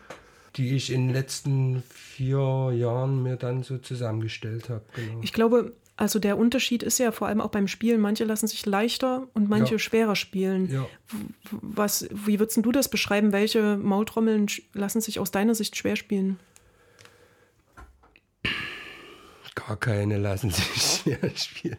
die 0.55 0.75
ich 0.75 0.91
in 0.91 1.07
den 1.07 1.13
letzten 1.13 1.83
vier 1.89 2.71
Jahren 2.73 3.23
mir 3.23 3.35
dann 3.35 3.63
so 3.63 3.77
zusammengestellt 3.77 4.69
habe. 4.69 4.83
Genau. 4.95 5.19
Ich 5.21 5.33
glaube, 5.33 5.73
also 5.97 6.19
der 6.19 6.37
Unterschied 6.37 6.83
ist 6.83 6.97
ja 6.97 7.11
vor 7.11 7.27
allem 7.27 7.41
auch 7.41 7.49
beim 7.49 7.67
Spielen, 7.67 8.01
manche 8.01 8.25
lassen 8.25 8.47
sich 8.47 8.65
leichter 8.65 9.27
und 9.33 9.49
manche 9.49 9.75
ja. 9.75 9.79
schwerer 9.79 10.15
spielen. 10.15 10.69
Ja. 10.69 10.85
Was, 11.51 12.07
wie 12.11 12.39
würdest 12.39 12.57
du 12.57 12.71
das 12.71 12.89
beschreiben? 12.89 13.31
Welche 13.31 13.77
Maultrommeln 13.77 14.47
lassen 14.73 15.01
sich 15.01 15.19
aus 15.19 15.31
deiner 15.31 15.55
Sicht 15.55 15.75
schwer 15.75 15.95
spielen? 15.95 16.39
Gar 19.55 19.77
keine 19.77 20.17
lassen 20.17 20.51
sich 20.51 20.65
schwer 21.03 21.31
spielen. 21.35 21.77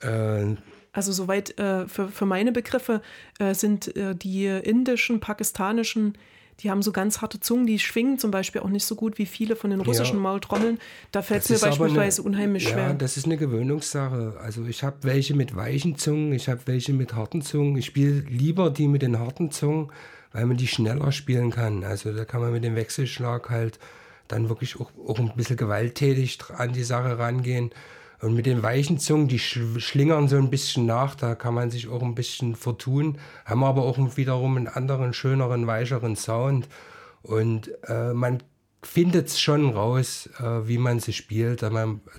Äh, 0.00 0.56
also 0.92 1.12
soweit 1.12 1.58
äh, 1.58 1.86
für, 1.86 2.08
für 2.08 2.26
meine 2.26 2.52
Begriffe 2.52 3.02
äh, 3.38 3.54
sind 3.54 3.96
äh, 3.96 4.14
die 4.14 4.46
indischen, 4.46 5.20
pakistanischen 5.20 6.18
die 6.60 6.70
haben 6.70 6.82
so 6.82 6.90
ganz 6.90 7.20
harte 7.20 7.38
Zungen, 7.38 7.66
die 7.66 7.78
schwingen 7.78 8.18
zum 8.18 8.30
Beispiel 8.30 8.62
auch 8.62 8.68
nicht 8.68 8.84
so 8.84 8.96
gut 8.96 9.18
wie 9.18 9.26
viele 9.26 9.54
von 9.54 9.70
den 9.70 9.80
russischen 9.80 10.16
ja. 10.16 10.22
Maultrommeln. 10.22 10.78
Da 11.12 11.22
fällt 11.22 11.42
es 11.44 11.50
mir 11.50 11.58
beispielsweise 11.58 12.22
eine, 12.22 12.30
unheimlich 12.30 12.68
schwer. 12.68 12.88
Ja, 12.88 12.92
das 12.94 13.16
ist 13.16 13.26
eine 13.26 13.36
Gewöhnungssache. 13.36 14.36
Also 14.42 14.64
ich 14.64 14.82
habe 14.82 14.96
welche 15.02 15.34
mit 15.34 15.54
weichen 15.54 15.96
Zungen, 15.96 16.32
ich 16.32 16.48
habe 16.48 16.60
welche 16.66 16.92
mit 16.92 17.14
harten 17.14 17.42
Zungen. 17.42 17.76
Ich 17.76 17.86
spiele 17.86 18.20
lieber 18.28 18.70
die 18.70 18.88
mit 18.88 19.02
den 19.02 19.20
harten 19.20 19.52
Zungen, 19.52 19.92
weil 20.32 20.46
man 20.46 20.56
die 20.56 20.66
schneller 20.66 21.12
spielen 21.12 21.50
kann. 21.50 21.84
Also 21.84 22.12
da 22.12 22.24
kann 22.24 22.40
man 22.40 22.52
mit 22.52 22.64
dem 22.64 22.74
Wechselschlag 22.74 23.50
halt 23.50 23.78
dann 24.26 24.48
wirklich 24.48 24.80
auch, 24.80 24.90
auch 25.06 25.18
ein 25.18 25.32
bisschen 25.36 25.56
gewalttätig 25.56 26.38
an 26.56 26.72
die 26.72 26.82
Sache 26.82 27.18
rangehen. 27.18 27.70
Und 28.20 28.34
mit 28.34 28.46
den 28.46 28.62
weichen 28.62 28.98
Zungen, 28.98 29.28
die 29.28 29.38
schlingern 29.38 30.28
so 30.28 30.36
ein 30.36 30.50
bisschen 30.50 30.86
nach, 30.86 31.14
da 31.14 31.34
kann 31.34 31.54
man 31.54 31.70
sich 31.70 31.88
auch 31.88 32.02
ein 32.02 32.14
bisschen 32.14 32.56
vertun, 32.56 33.18
haben 33.44 33.62
aber 33.62 33.82
auch 33.82 33.98
wiederum 34.16 34.56
einen 34.56 34.68
anderen, 34.68 35.12
schöneren, 35.12 35.66
weicheren 35.66 36.16
Sound. 36.16 36.68
Und 37.22 37.70
äh, 37.88 38.12
man 38.12 38.42
findet 38.82 39.28
es 39.28 39.40
schon 39.40 39.70
raus, 39.70 40.28
äh, 40.40 40.66
wie 40.66 40.78
man 40.78 41.00
sie 41.00 41.12
spielt. 41.12 41.62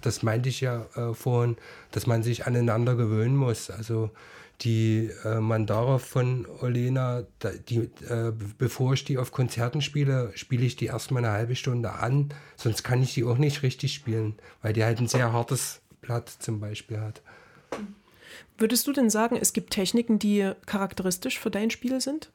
Das 0.01 0.23
meinte 0.23 0.49
ich 0.49 0.61
ja 0.61 0.85
äh, 0.95 1.13
vorhin, 1.13 1.57
dass 1.91 2.07
man 2.07 2.23
sich 2.23 2.45
aneinander 2.45 2.95
gewöhnen 2.95 3.35
muss. 3.35 3.69
Also 3.69 4.09
die 4.61 5.09
äh, 5.23 5.39
Mandara 5.39 5.99
von 5.99 6.45
Olena, 6.61 7.23
die, 7.69 7.89
äh, 8.09 8.33
bevor 8.57 8.93
ich 8.93 9.05
die 9.05 9.17
auf 9.17 9.31
Konzerten 9.31 9.81
spiele, 9.81 10.31
spiele 10.35 10.65
ich 10.65 10.75
die 10.75 10.87
erstmal 10.87 11.23
eine 11.23 11.33
halbe 11.33 11.55
Stunde 11.55 11.93
an, 11.93 12.29
sonst 12.57 12.83
kann 12.83 13.01
ich 13.01 13.13
die 13.13 13.23
auch 13.23 13.37
nicht 13.37 13.63
richtig 13.63 13.93
spielen, 13.93 14.35
weil 14.61 14.73
die 14.73 14.83
halt 14.83 14.99
ein 14.99 15.07
sehr 15.07 15.31
hartes 15.31 15.81
Blatt 16.01 16.29
zum 16.29 16.59
Beispiel 16.59 16.99
hat. 16.99 17.21
Würdest 18.57 18.87
du 18.87 18.93
denn 18.93 19.09
sagen, 19.09 19.37
es 19.39 19.53
gibt 19.53 19.71
Techniken, 19.71 20.19
die 20.19 20.51
charakteristisch 20.65 21.39
für 21.39 21.51
dein 21.51 21.69
Spiel 21.71 22.01
sind? 22.01 22.31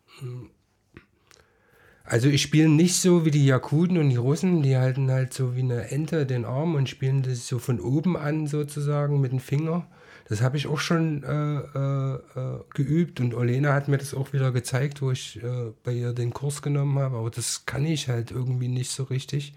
Also 2.05 2.29
ich 2.29 2.42
spiele 2.42 2.68
nicht 2.68 2.96
so 2.96 3.24
wie 3.24 3.31
die 3.31 3.46
Jakuten 3.46 3.98
und 3.98 4.11
die 4.11 4.16
Russen, 4.16 4.62
die 4.62 4.77
halten 4.77 5.11
halt 5.11 5.33
so 5.33 5.57
wie 5.57 5.61
eine 5.61 5.90
Ente 5.90 6.27
den 6.27 6.44
Arm 6.44 6.74
und 6.74 6.88
spielen 6.88 7.22
das 7.22 7.46
so 7.46 7.59
von 7.59 7.81
oben 7.81 8.16
an 8.16 8.46
sozusagen 8.46 9.20
mit 9.20 9.33
dem 9.33 9.40
Finger. 9.40 9.87
Das 10.29 10.40
habe 10.40 10.57
ich 10.57 10.66
auch 10.66 10.79
schon 10.79 11.22
äh, 11.22 11.59
äh, 11.59 12.14
äh, 12.14 12.61
geübt 12.74 13.20
und 13.20 13.35
Olena 13.35 13.74
hat 13.74 13.88
mir 13.88 13.98
das 13.98 14.14
auch 14.14 14.33
wieder 14.33 14.53
gezeigt, 14.53 15.03
wo 15.03 15.11
ich 15.11 15.42
äh, 15.42 15.72
bei 15.83 15.92
ihr 15.92 16.14
den 16.14 16.33
Kurs 16.33 16.62
genommen 16.62 16.98
habe, 16.98 17.18
aber 17.18 17.31
das 17.31 17.66
kann 17.66 17.85
ich 17.85 18.09
halt 18.09 18.31
irgendwie 18.31 18.68
nicht 18.68 18.90
so 18.90 19.05
richtig. 19.05 19.55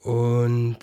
Und 0.00 0.76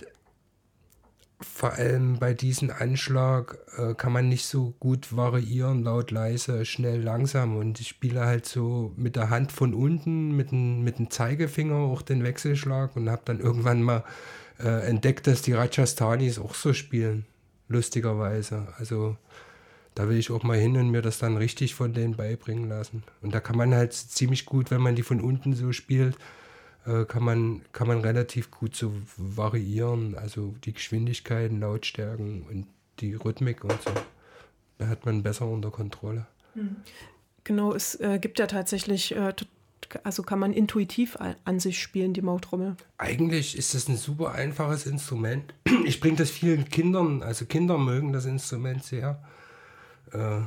vor 1.43 1.73
allem 1.73 2.19
bei 2.19 2.33
diesem 2.33 2.69
Anschlag 2.69 3.57
äh, 3.77 3.93
kann 3.93 4.11
man 4.11 4.29
nicht 4.29 4.45
so 4.45 4.73
gut 4.79 5.15
variieren, 5.15 5.83
laut, 5.83 6.11
leise, 6.11 6.65
schnell, 6.65 7.01
langsam. 7.01 7.55
Und 7.57 7.79
ich 7.79 7.89
spiele 7.89 8.25
halt 8.25 8.45
so 8.45 8.93
mit 8.95 9.15
der 9.15 9.29
Hand 9.29 9.51
von 9.51 9.73
unten, 9.73 10.35
mit 10.35 10.51
dem, 10.51 10.83
mit 10.83 10.99
dem 10.99 11.09
Zeigefinger 11.09 11.75
auch 11.75 12.01
den 12.01 12.23
Wechselschlag 12.23 12.95
und 12.95 13.09
habe 13.09 13.23
dann 13.25 13.39
irgendwann 13.39 13.81
mal 13.83 14.03
äh, 14.59 14.87
entdeckt, 14.87 15.27
dass 15.27 15.41
die 15.41 15.53
Rajasthanis 15.53 16.39
auch 16.39 16.55
so 16.55 16.73
spielen. 16.73 17.25
Lustigerweise. 17.67 18.67
Also 18.77 19.17
da 19.95 20.07
will 20.07 20.17
ich 20.17 20.31
auch 20.31 20.43
mal 20.43 20.57
hin 20.57 20.77
und 20.77 20.89
mir 20.89 21.01
das 21.01 21.19
dann 21.19 21.37
richtig 21.37 21.75
von 21.75 21.93
denen 21.93 22.15
beibringen 22.15 22.69
lassen. 22.69 23.03
Und 23.21 23.33
da 23.33 23.39
kann 23.39 23.57
man 23.57 23.73
halt 23.73 23.93
ziemlich 23.93 24.45
gut, 24.45 24.71
wenn 24.71 24.81
man 24.81 24.95
die 24.95 25.03
von 25.03 25.21
unten 25.21 25.53
so 25.53 25.71
spielt, 25.71 26.17
äh, 26.85 27.05
kann, 27.05 27.23
man, 27.23 27.61
kann 27.73 27.87
man 27.87 28.01
relativ 28.01 28.51
gut 28.51 28.75
so 28.75 28.93
variieren. 29.17 30.15
Also 30.15 30.55
die 30.63 30.73
Geschwindigkeiten, 30.73 31.59
Lautstärken 31.59 32.43
und 32.43 32.67
die 32.99 33.13
Rhythmik 33.13 33.63
und 33.63 33.81
so. 33.81 33.91
Da 34.77 34.87
hat 34.87 35.05
man 35.05 35.23
besser 35.23 35.47
unter 35.47 35.71
Kontrolle. 35.71 36.27
Hm. 36.53 36.77
Genau, 37.43 37.73
es 37.73 37.95
äh, 37.99 38.19
gibt 38.19 38.39
ja 38.39 38.47
tatsächlich, 38.47 39.15
äh, 39.15 39.33
also 40.03 40.23
kann 40.23 40.39
man 40.39 40.53
intuitiv 40.53 41.17
an 41.43 41.59
sich 41.59 41.81
spielen, 41.81 42.13
die 42.13 42.21
Maultrommel. 42.21 42.75
Eigentlich 42.97 43.57
ist 43.57 43.73
das 43.73 43.87
ein 43.87 43.97
super 43.97 44.31
einfaches 44.31 44.85
Instrument. 44.85 45.53
Ich 45.85 45.99
bringe 45.99 46.17
das 46.17 46.29
vielen 46.29 46.69
Kindern, 46.69 47.23
also 47.23 47.45
Kinder 47.45 47.77
mögen 47.77 48.13
das 48.13 48.25
Instrument 48.25 48.83
sehr. 48.83 49.23
Äh, 50.13 50.41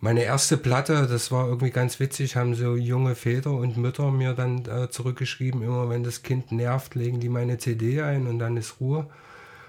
meine 0.00 0.24
erste 0.24 0.56
Platte, 0.56 1.06
das 1.06 1.30
war 1.30 1.46
irgendwie 1.46 1.70
ganz 1.70 2.00
witzig, 2.00 2.34
haben 2.34 2.54
so 2.54 2.74
junge 2.74 3.14
Väter 3.14 3.52
und 3.52 3.76
Mütter 3.76 4.10
mir 4.10 4.32
dann 4.32 4.64
äh, 4.64 4.88
zurückgeschrieben, 4.90 5.62
immer 5.62 5.90
wenn 5.90 6.02
das 6.02 6.22
Kind 6.22 6.52
nervt, 6.52 6.94
legen 6.94 7.20
die 7.20 7.28
meine 7.28 7.58
CD 7.58 8.00
ein 8.00 8.26
und 8.26 8.38
dann 8.38 8.56
ist 8.56 8.80
Ruhe. 8.80 9.06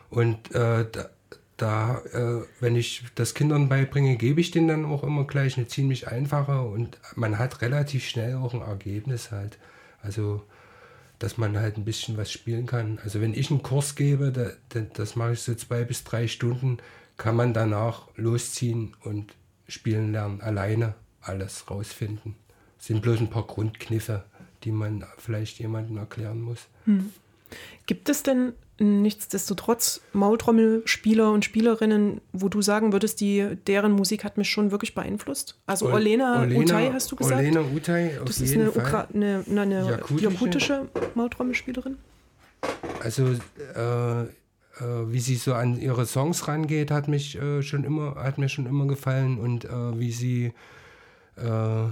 Und 0.09 0.53
äh, 0.55 0.85
da, 0.89 1.09
da, 1.57 2.01
äh, 2.13 2.45
wenn 2.61 2.77
ich 2.77 3.03
das 3.15 3.33
Kindern 3.33 3.67
beibringe, 3.67 4.15
gebe 4.15 4.39
ich 4.39 4.51
denen 4.51 4.69
dann 4.69 4.85
auch 4.85 5.03
immer 5.03 5.25
gleich 5.25 5.57
eine 5.57 5.67
ziemlich 5.67 6.07
einfache 6.07 6.61
und 6.61 6.97
man 7.15 7.37
hat 7.37 7.61
relativ 7.61 8.05
schnell 8.05 8.35
auch 8.35 8.53
ein 8.53 8.61
Ergebnis 8.61 9.31
halt. 9.31 9.57
Also, 10.01 10.43
dass 11.19 11.37
man 11.37 11.57
halt 11.59 11.77
ein 11.77 11.85
bisschen 11.85 12.17
was 12.17 12.31
spielen 12.31 12.65
kann. 12.65 12.99
Also, 13.03 13.21
wenn 13.21 13.33
ich 13.33 13.51
einen 13.51 13.63
Kurs 13.63 13.95
gebe, 13.95 14.31
da, 14.31 14.51
da, 14.69 14.79
das 14.93 15.15
mache 15.15 15.33
ich 15.33 15.41
so 15.41 15.53
zwei 15.55 15.83
bis 15.83 16.03
drei 16.03 16.27
Stunden, 16.27 16.77
kann 17.17 17.35
man 17.35 17.53
danach 17.53 18.07
losziehen 18.15 18.95
und 19.03 19.35
spielen 19.71 20.11
lernen, 20.11 20.41
alleine 20.41 20.95
alles 21.21 21.69
rausfinden. 21.69 22.35
Das 22.77 22.87
sind 22.87 23.01
bloß 23.01 23.19
ein 23.19 23.29
paar 23.29 23.45
Grundkniffe, 23.45 24.25
die 24.63 24.71
man 24.71 25.05
vielleicht 25.17 25.59
jemandem 25.59 25.97
erklären 25.97 26.41
muss. 26.41 26.67
Hm. 26.85 27.11
Gibt 27.85 28.09
es 28.09 28.23
denn 28.23 28.53
nichtsdestotrotz 28.79 30.01
Maultrommelspieler 30.13 31.31
und 31.31 31.45
Spielerinnen, 31.45 32.21
wo 32.31 32.49
du 32.49 32.61
sagen 32.61 32.93
würdest, 32.93 33.21
die, 33.21 33.57
deren 33.67 33.91
Musik 33.91 34.23
hat 34.23 34.37
mich 34.37 34.49
schon 34.49 34.71
wirklich 34.71 34.95
beeinflusst? 34.95 35.59
Also 35.67 35.87
Ol 35.87 35.93
Olena, 35.93 36.41
Olena 36.41 36.59
Utai 36.59 36.91
hast 36.91 37.11
du 37.11 37.15
gesagt? 37.15 37.39
Olena 37.39 37.61
Utai, 37.61 38.19
auf 38.19 38.25
Das 38.25 38.41
ist 38.41 38.55
eine, 38.55 38.71
Ukra 38.71 39.07
eine, 39.13 39.43
eine 39.49 39.85
jakutische, 39.85 40.23
jakutische 40.23 40.87
Maultrommelspielerin? 41.13 41.97
Also 43.03 43.27
äh, 43.27 44.25
äh, 44.79 45.11
wie 45.11 45.19
sie 45.19 45.35
so 45.35 45.53
an 45.53 45.79
ihre 45.79 46.05
Songs 46.05 46.47
rangeht, 46.47 46.91
hat 46.91 47.07
mich 47.07 47.35
äh, 47.35 47.61
schon 47.61 47.83
immer, 47.83 48.15
hat 48.15 48.37
mir 48.37 48.49
schon 48.49 48.65
immer 48.65 48.87
gefallen 48.87 49.37
und 49.39 49.65
äh, 49.65 49.99
wie 49.99 50.11
sie 50.11 50.53
äh, 51.35 51.89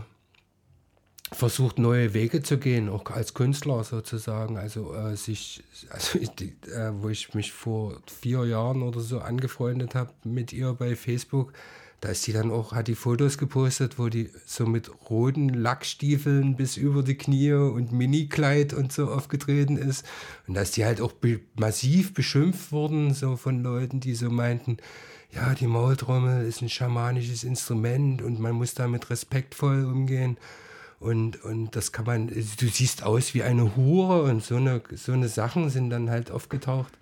versucht, 1.32 1.78
neue 1.78 2.14
Wege 2.14 2.42
zu 2.42 2.58
gehen, 2.58 2.90
auch 2.90 3.06
als 3.12 3.34
Künstler 3.34 3.84
sozusagen. 3.84 4.58
Also 4.58 4.94
äh, 4.94 5.16
sich, 5.16 5.64
also 5.90 6.20
ich, 6.20 6.30
äh, 6.68 6.92
wo 7.02 7.10
ich 7.10 7.34
mich 7.34 7.52
vor 7.52 7.98
vier 8.08 8.46
Jahren 8.46 8.82
oder 8.82 9.00
so 9.00 9.20
angefreundet 9.20 9.96
habe 9.96 10.12
mit 10.24 10.54
ihr 10.54 10.74
bei 10.74 10.96
Facebook, 10.96 11.54
da 12.02 12.10
ist 12.10 12.24
sie 12.24 12.32
dann 12.32 12.52
auch, 12.52 12.74
hat 12.74 12.88
die 12.88 12.96
Fotos 12.96 13.38
gepostet, 13.38 14.00
wo 14.00 14.08
die 14.08 14.30
so 14.46 14.66
mit 14.66 14.90
roten 15.10 15.50
Lackstiefeln 15.50 16.56
bis 16.56 16.78
über 16.78 17.04
die 17.04 17.16
Knie 17.16 17.54
und 17.54 17.92
Minikleid 17.92 18.74
und 18.74 18.94
so 18.94 19.10
aufgetreten 19.10 19.78
ist. 19.78 20.06
Und 20.48 20.54
da 20.54 20.62
ist 20.62 20.78
die 20.78 20.86
halt 20.86 21.02
auch 21.02 21.12
be 21.12 21.42
massiv 21.56 22.14
beschimpft 22.14 22.72
worden, 22.72 23.14
so 23.14 23.36
von 23.36 23.62
Leuten, 23.64 24.00
die 24.00 24.16
so 24.16 24.30
meinten, 24.30 24.78
ja, 25.32 25.54
die 25.54 25.68
Maultrommel 25.68 26.46
ist 26.46 26.62
ein 26.62 26.70
schamanisches 26.70 27.44
Instrument 27.44 28.22
und 28.22 28.40
man 28.40 28.54
muss 28.54 28.74
damit 28.74 29.10
respektvoll 29.10 29.86
umgehen. 29.86 30.38
Und, 31.00 31.44
und 31.44 31.76
das 31.76 31.92
kann 31.92 32.06
man, 32.06 32.28
du 32.28 32.68
siehst 32.68 33.04
aus 33.04 33.34
wie 33.34 33.44
eine 33.44 33.76
Hure 33.76 34.24
und 34.24 34.44
so 34.44 34.56
eine, 34.56 34.82
so 34.96 35.14
eine 35.14 35.30
Sachen 35.30 35.70
sind 35.70 35.90
dann 35.90 36.10
halt 36.10 36.32
aufgetaucht. 36.32 36.98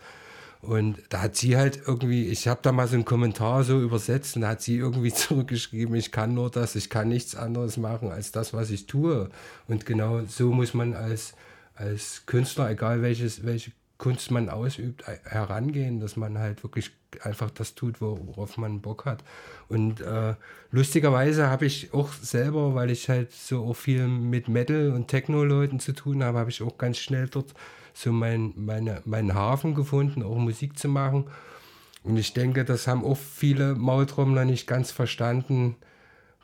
Und 0.62 0.98
da 1.10 1.22
hat 1.22 1.36
sie 1.36 1.56
halt 1.56 1.82
irgendwie, 1.86 2.28
ich 2.28 2.48
habe 2.48 2.60
da 2.64 2.72
mal 2.72 2.88
so 2.88 2.96
einen 2.96 3.06
Kommentar 3.06 3.64
so 3.64 3.80
übersetzt 3.80 4.36
und 4.36 4.42
da 4.42 4.50
hat 4.50 4.62
sie 4.62 4.78
irgendwie 4.78 5.14
zurückgeschrieben, 5.14 5.96
ich 5.96 6.12
kann 6.12 6.34
nur 6.34 6.50
das, 6.50 6.76
ich 6.76 6.90
kann 6.90 7.10
nichts 7.10 7.36
anderes 7.36 7.78
machen 7.78 8.12
als 8.12 8.32
das, 8.32 8.54
was 8.54 8.70
ich 8.72 8.88
tue. 8.88 9.30
Und 9.68 9.86
genau 9.86 10.22
so 10.26 10.52
muss 10.52 10.74
man 10.74 10.94
als, 10.94 11.34
als 11.76 12.24
Künstler, 12.26 12.72
egal 12.72 13.02
welches, 13.02 13.46
welche 13.46 13.72
Kunst 13.98 14.30
man 14.30 14.50
ausübt, 14.50 15.06
herangehen, 15.24 16.00
dass 16.00 16.18
man 16.18 16.38
halt 16.38 16.64
wirklich 16.64 16.92
einfach 17.22 17.50
das 17.50 17.74
tut, 17.74 18.00
worauf 18.00 18.58
man 18.58 18.82
Bock 18.82 19.06
hat. 19.06 19.24
Und 19.70 20.02
äh, 20.02 20.36
lustigerweise 20.72 21.48
habe 21.48 21.66
ich 21.66 21.94
auch 21.94 22.14
selber, 22.14 22.76
weil 22.76 22.92
ich 22.92 23.10
halt 23.10 23.32
so 23.32 23.66
auch 23.66 23.76
viel 23.76 24.08
mit 24.08 24.50
Metal- 24.50 24.92
und 24.92 25.08
Techno-Leuten 25.08 25.80
zu 25.80 25.94
tun 25.94 26.24
habe, 26.24 26.38
habe 26.38 26.50
ich 26.50 26.62
auch 26.62 26.78
ganz 26.78 26.98
schnell 26.98 27.28
dort 27.28 27.54
so 27.98 28.12
mein, 28.12 28.54
meine, 28.56 29.02
meinen 29.06 29.34
Hafen 29.34 29.74
gefunden, 29.74 30.22
auch 30.24 30.38
Musik 30.38 30.78
zu 30.78 30.88
machen. 30.88 31.26
Und 32.04 32.18
ich 32.18 32.34
denke, 32.34 32.64
das 32.64 32.88
haben 32.88 33.04
auch 33.04 33.18
viele 33.18 33.76
Maultrommler 33.76 34.46
nicht 34.46 34.68
ganz 34.68 34.92
verstanden, 34.92 35.76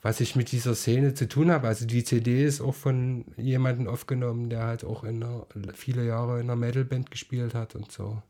was 0.01 0.19
ich 0.19 0.35
mit 0.35 0.51
dieser 0.51 0.75
Szene 0.75 1.13
zu 1.13 1.27
tun 1.29 1.51
habe. 1.51 1.67
Also 1.67 1.85
die 1.85 2.03
CD 2.03 2.43
ist 2.43 2.59
auch 2.59 2.75
von 2.75 3.25
jemandem 3.37 3.87
aufgenommen, 3.87 4.49
der 4.49 4.63
halt 4.63 4.83
auch 4.83 5.03
in 5.03 5.23
einer, 5.23 5.45
viele 5.73 6.05
Jahre 6.05 6.39
in 6.39 6.49
einer 6.49 6.55
Metalband 6.55 7.11
gespielt 7.11 7.53
hat 7.53 7.75
und 7.75 7.91
so. 7.91 8.21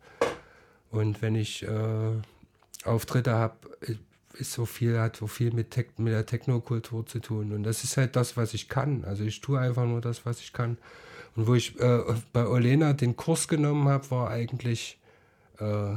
Und 0.92 1.22
wenn 1.22 1.36
ich 1.36 1.64
äh, 1.64 2.12
Auftritte 2.84 3.34
habe, 3.34 3.56
ist 4.34 4.52
so 4.52 4.66
viel, 4.66 5.00
hat 5.00 5.16
so 5.16 5.28
viel 5.28 5.52
mit, 5.52 5.72
Tech, 5.72 5.88
mit 5.98 6.14
der 6.14 6.26
Technokultur 6.26 7.06
zu 7.06 7.20
tun. 7.20 7.54
Und 7.54 7.64
das 7.64 7.84
ist 7.84 7.98
halt 7.98 8.16
das, 8.16 8.36
was 8.36 8.54
ich 8.54 8.68
kann. 8.68 9.06
Also 9.06 9.24
ich 9.24 9.42
tue 9.42 9.60
einfach 9.60 9.86
nur 9.86 10.02
das, 10.02 10.26
was 10.26 10.40
ich 10.42 10.54
kann. 10.54 10.78
Und 11.36 11.48
wo 11.48 11.56
ich 11.56 11.80
äh, 11.80 12.02
bei 12.32 12.48
Olena 12.48 12.94
den 12.94 13.16
Kurs 13.16 13.48
genommen 13.48 13.88
habe, 13.88 14.12
war 14.12 14.30
eigentlich 14.30 15.00
äh, 15.60 15.96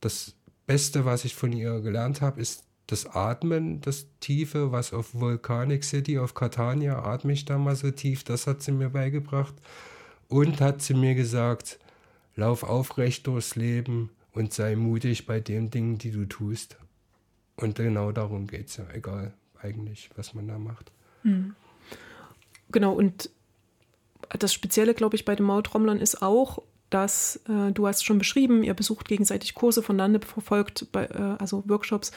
das 0.00 0.34
Beste, 0.66 1.04
was 1.04 1.24
ich 1.24 1.34
von 1.34 1.52
ihr 1.52 1.80
gelernt 1.80 2.20
habe, 2.20 2.40
ist 2.40 2.64
das 2.86 3.06
Atmen, 3.06 3.80
das 3.80 4.06
Tiefe, 4.20 4.72
was 4.72 4.92
auf 4.92 5.14
Volcanic 5.14 5.84
City, 5.84 6.18
auf 6.18 6.34
Catania, 6.34 7.02
atme 7.02 7.32
ich 7.32 7.44
da 7.44 7.56
mal 7.56 7.76
so 7.76 7.90
tief, 7.90 8.24
das 8.24 8.46
hat 8.46 8.62
sie 8.62 8.72
mir 8.72 8.90
beigebracht. 8.90 9.54
Und 10.28 10.60
hat 10.60 10.82
sie 10.82 10.94
mir 10.94 11.14
gesagt, 11.14 11.78
lauf 12.34 12.62
aufrecht 12.62 13.26
durchs 13.26 13.56
Leben 13.56 14.10
und 14.32 14.52
sei 14.52 14.74
mutig 14.74 15.26
bei 15.26 15.40
den 15.40 15.70
Dingen, 15.70 15.98
die 15.98 16.10
du 16.10 16.26
tust. 16.26 16.76
Und 17.56 17.76
genau 17.76 18.10
darum 18.12 18.46
geht 18.46 18.68
es 18.68 18.76
ja, 18.76 18.84
egal 18.92 19.32
eigentlich, 19.60 20.10
was 20.16 20.34
man 20.34 20.48
da 20.48 20.58
macht. 20.58 20.90
Mhm. 21.22 21.54
Genau, 22.70 22.92
und 22.92 23.30
das 24.38 24.52
Spezielle, 24.52 24.94
glaube 24.94 25.16
ich, 25.16 25.24
bei 25.24 25.34
den 25.34 25.46
Maultrommlern 25.46 25.98
ist 25.98 26.22
auch, 26.22 26.62
dass 26.90 27.40
äh, 27.48 27.72
du 27.72 27.86
hast 27.86 28.04
schon 28.04 28.18
beschrieben, 28.18 28.62
ihr 28.62 28.74
besucht 28.74 29.08
gegenseitig 29.08 29.54
Kurse 29.54 29.82
voneinander, 29.82 30.20
verfolgt, 30.20 30.86
bei, 30.92 31.06
äh, 31.06 31.36
also 31.38 31.64
Workshops, 31.66 32.12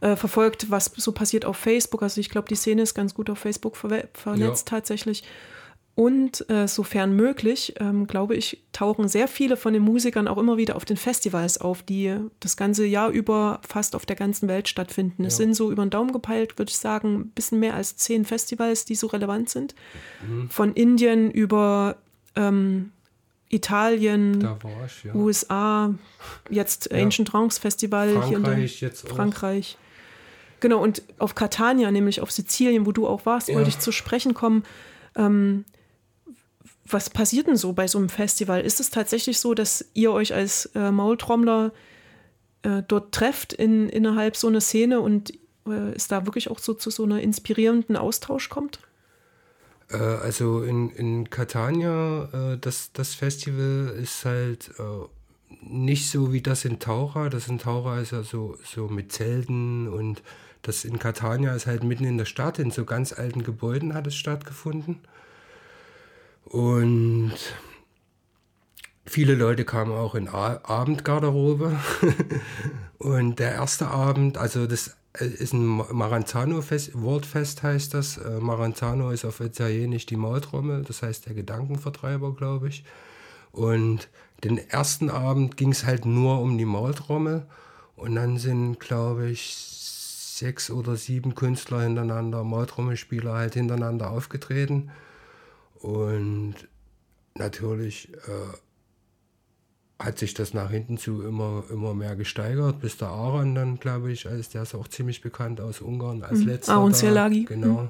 äh, 0.00 0.16
verfolgt, 0.16 0.70
was 0.70 0.86
so 0.96 1.12
passiert 1.12 1.44
auf 1.44 1.56
Facebook. 1.56 2.02
Also 2.02 2.20
ich 2.20 2.30
glaube, 2.30 2.48
die 2.48 2.54
Szene 2.54 2.82
ist 2.82 2.94
ganz 2.94 3.14
gut 3.14 3.28
auf 3.28 3.38
Facebook 3.38 3.76
vernetzt 3.76 4.70
ja. 4.70 4.76
tatsächlich. 4.76 5.24
Und 5.94 6.48
äh, 6.48 6.66
sofern 6.68 7.14
möglich, 7.14 7.74
ähm, 7.78 8.06
glaube 8.06 8.34
ich, 8.34 8.62
tauchen 8.72 9.08
sehr 9.08 9.28
viele 9.28 9.58
von 9.58 9.74
den 9.74 9.82
Musikern 9.82 10.26
auch 10.26 10.38
immer 10.38 10.56
wieder 10.56 10.76
auf 10.76 10.86
den 10.86 10.96
Festivals 10.96 11.60
auf, 11.60 11.82
die 11.82 12.16
das 12.40 12.56
ganze 12.56 12.86
Jahr 12.86 13.10
über 13.10 13.60
fast 13.68 13.94
auf 13.94 14.06
der 14.06 14.16
ganzen 14.16 14.48
Welt 14.48 14.68
stattfinden. 14.68 15.22
Ja. 15.22 15.28
Es 15.28 15.36
sind 15.36 15.54
so 15.54 15.70
über 15.70 15.84
den 15.84 15.90
Daumen 15.90 16.12
gepeilt, 16.12 16.58
würde 16.58 16.70
ich 16.70 16.78
sagen, 16.78 17.16
ein 17.16 17.28
bisschen 17.30 17.60
mehr 17.60 17.74
als 17.74 17.96
zehn 17.98 18.24
Festivals, 18.24 18.86
die 18.86 18.94
so 18.94 19.08
relevant 19.08 19.50
sind. 19.50 19.74
Mhm. 20.26 20.48
Von 20.48 20.72
Indien 20.72 21.30
über 21.30 21.96
ähm, 22.36 22.92
Italien, 23.50 24.48
ich, 24.86 25.04
ja. 25.04 25.14
USA, 25.14 25.94
jetzt 26.48 26.90
ja. 26.90 27.02
Ancient 27.02 27.28
Trance 27.28 27.60
Festival 27.60 28.14
Frankreich, 28.14 28.28
hier 28.28 28.38
in 28.38 28.44
der, 28.44 28.58
jetzt 28.58 29.08
Frankreich. 29.08 29.76
Genau, 30.60 30.82
und 30.82 31.02
auf 31.18 31.34
Catania, 31.34 31.90
nämlich 31.90 32.22
auf 32.22 32.30
Sizilien, 32.30 32.86
wo 32.86 32.92
du 32.92 33.06
auch 33.06 33.26
warst, 33.26 33.52
wollte 33.52 33.68
ich 33.68 33.78
zu 33.78 33.92
sprechen 33.92 34.32
kommen. 34.32 34.62
Ähm, 35.16 35.66
was 36.92 37.10
passiert 37.10 37.46
denn 37.46 37.56
so 37.56 37.72
bei 37.72 37.86
so 37.88 37.98
einem 37.98 38.08
Festival? 38.08 38.60
Ist 38.60 38.80
es 38.80 38.90
tatsächlich 38.90 39.38
so, 39.38 39.54
dass 39.54 39.84
ihr 39.94 40.12
euch 40.12 40.34
als 40.34 40.66
äh, 40.74 40.90
Maultrommler 40.90 41.72
äh, 42.62 42.82
dort 42.86 43.12
trefft 43.12 43.52
in, 43.52 43.88
innerhalb 43.88 44.36
so 44.36 44.48
einer 44.48 44.60
Szene 44.60 45.00
und 45.00 45.32
äh, 45.66 45.92
es 45.94 46.08
da 46.08 46.26
wirklich 46.26 46.50
auch 46.50 46.58
so 46.58 46.74
zu 46.74 46.90
so 46.90 47.04
einer 47.04 47.20
inspirierenden 47.20 47.96
Austausch 47.96 48.48
kommt? 48.48 48.80
Äh, 49.90 49.96
also 49.96 50.62
in, 50.62 50.90
in 50.90 51.30
Catania, 51.30 52.28
äh, 52.32 52.58
das, 52.58 52.92
das 52.92 53.14
Festival 53.14 53.94
ist 54.00 54.24
halt 54.24 54.70
äh, 54.78 54.82
nicht 55.60 56.10
so 56.10 56.32
wie 56.32 56.40
das 56.40 56.64
in 56.64 56.78
Taucher. 56.78 57.30
Das 57.30 57.48
in 57.48 57.58
Taucher 57.58 58.00
ist 58.00 58.12
ja 58.12 58.22
so, 58.22 58.56
so 58.64 58.88
mit 58.88 59.12
Zelten 59.12 59.88
und 59.88 60.22
das 60.62 60.84
in 60.84 60.98
Catania 60.98 61.54
ist 61.54 61.66
halt 61.66 61.82
mitten 61.82 62.04
in 62.04 62.18
der 62.18 62.24
Stadt, 62.24 62.58
in 62.58 62.70
so 62.70 62.84
ganz 62.84 63.12
alten 63.12 63.42
Gebäuden 63.42 63.94
hat 63.94 64.06
es 64.06 64.14
stattgefunden. 64.14 65.00
Und 66.44 67.32
viele 69.06 69.34
Leute 69.34 69.64
kamen 69.64 69.92
auch 69.92 70.14
in 70.14 70.28
Abendgarderobe. 70.28 71.78
und 72.98 73.38
der 73.38 73.52
erste 73.52 73.88
Abend, 73.88 74.38
also 74.38 74.66
das 74.66 74.96
äh, 75.18 75.26
ist 75.26 75.52
ein 75.52 75.66
Maranzano-Fest, 75.66 77.00
Wortfest 77.00 77.62
heißt 77.62 77.94
das. 77.94 78.18
Äh, 78.18 78.40
Maranzano 78.40 79.10
ist 79.10 79.24
auf 79.24 79.40
Italienisch 79.40 80.06
die 80.06 80.16
Maultrommel, 80.16 80.84
das 80.84 81.02
heißt 81.02 81.26
der 81.26 81.34
Gedankenvertreiber, 81.34 82.34
glaube 82.34 82.68
ich. 82.68 82.84
Und 83.52 84.08
den 84.44 84.58
ersten 84.58 85.10
Abend 85.10 85.56
ging 85.56 85.72
es 85.72 85.84
halt 85.84 86.06
nur 86.06 86.40
um 86.40 86.58
die 86.58 86.64
Maultrommel. 86.64 87.46
Und 87.96 88.14
dann 88.16 88.38
sind, 88.38 88.80
glaube 88.80 89.30
ich, 89.30 89.54
sechs 89.56 90.70
oder 90.70 90.96
sieben 90.96 91.34
Künstler 91.34 91.82
hintereinander, 91.82 92.42
Maultrommelspieler 92.42 93.34
halt 93.34 93.54
hintereinander 93.54 94.10
aufgetreten. 94.10 94.90
Und 95.82 96.54
natürlich 97.34 98.12
äh, 98.14 100.04
hat 100.04 100.18
sich 100.18 100.34
das 100.34 100.54
nach 100.54 100.70
hinten 100.70 100.96
zu 100.96 101.22
immer, 101.22 101.64
immer 101.70 101.94
mehr 101.94 102.16
gesteigert, 102.16 102.80
bis 102.80 102.96
der 102.96 103.08
Aran 103.08 103.54
dann, 103.54 103.78
glaube 103.78 104.12
ich, 104.12 104.28
als 104.28 104.48
der 104.48 104.62
ist 104.62 104.74
auch 104.74 104.88
ziemlich 104.88 105.20
bekannt 105.20 105.60
aus 105.60 105.80
Ungarn, 105.80 106.22
als 106.22 106.40
mhm. 106.40 106.46
letzter. 106.48 106.74
Aron 106.74 106.94
Selagi. 106.94 107.44
Genau. 107.44 107.82
Mhm. 107.82 107.88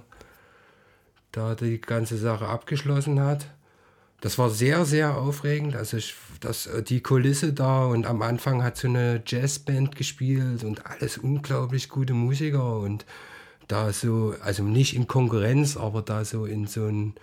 Da 1.33 1.55
die 1.55 1.81
ganze 1.81 2.17
Sache 2.17 2.47
abgeschlossen 2.47 3.21
hat. 3.21 3.47
das 4.21 4.39
war 4.39 4.51
sehr, 4.51 4.85
sehr 4.85 5.19
aufregend. 5.19 5.75
Also 5.77 5.97
ich, 5.97 6.15
das, 6.41 6.67
äh, 6.67 6.83
die 6.83 7.03
Kulisse 7.03 7.53
da 7.53 7.85
und 7.87 8.07
am 8.07 8.23
Anfang 8.23 8.63
hat 8.63 8.77
so 8.77 8.89
eine 8.89 9.23
Jazzband 9.27 9.97
gespielt 9.97 10.65
und 10.65 10.87
alles 10.87 11.19
unglaublich 11.19 11.89
gute 11.89 12.15
Musiker 12.15 12.79
und 12.79 13.05
da 13.69 13.93
so, 13.93 14.35
also 14.43 14.63
nicht 14.63 14.95
in 14.95 15.07
Konkurrenz, 15.07 15.77
aber 15.77 16.03
da 16.03 16.25
so 16.25 16.45
in 16.47 16.67
so 16.67 16.87
ein, 16.87 17.15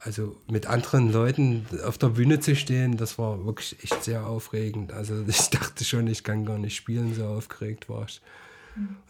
also 0.00 0.36
mit 0.48 0.66
anderen 0.66 1.12
Leuten 1.12 1.66
auf 1.84 1.98
der 1.98 2.08
Bühne 2.08 2.40
zu 2.40 2.54
stehen, 2.56 2.96
das 2.96 3.18
war 3.18 3.44
wirklich 3.44 3.76
echt 3.82 4.04
sehr 4.04 4.26
aufregend. 4.26 4.92
Also 4.92 5.24
ich 5.28 5.50
dachte 5.50 5.84
schon, 5.84 6.06
ich 6.06 6.24
kann 6.24 6.44
gar 6.44 6.58
nicht 6.58 6.76
spielen, 6.76 7.14
so 7.14 7.26
aufgeregt 7.26 7.88
war 7.88 8.06
ich. 8.06 8.20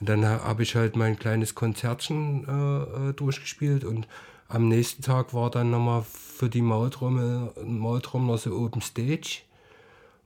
Und 0.00 0.08
dann 0.08 0.24
habe 0.24 0.62
ich 0.62 0.74
halt 0.76 0.96
mein 0.96 1.18
kleines 1.18 1.54
Konzertchen 1.54 2.46
äh, 2.48 3.10
äh, 3.10 3.12
durchgespielt 3.12 3.84
und 3.84 4.08
am 4.48 4.68
nächsten 4.68 5.02
Tag 5.02 5.34
war 5.34 5.50
dann 5.50 5.70
nochmal 5.70 6.04
für 6.04 6.48
die 6.48 6.62
Maultrommel, 6.62 7.52
Maultrommler 7.64 8.38
so 8.38 8.56
Open 8.56 8.80
Stage. 8.80 9.42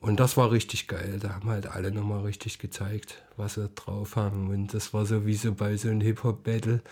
Und 0.02 0.18
das 0.18 0.36
war 0.36 0.50
richtig 0.50 0.88
geil. 0.88 1.18
Da 1.20 1.36
haben 1.36 1.48
halt 1.48 1.68
alle 1.68 1.92
nochmal 1.92 2.22
richtig 2.22 2.58
gezeigt, 2.58 3.22
was 3.36 3.54
sie 3.54 3.68
drauf 3.68 4.16
haben. 4.16 4.50
Und 4.50 4.74
das 4.74 4.92
war 4.92 5.06
so 5.06 5.26
wie 5.26 5.34
so 5.34 5.54
bei 5.54 5.76
so 5.76 5.88
einem 5.88 6.00
Hip-Hop-Battle. 6.00 6.82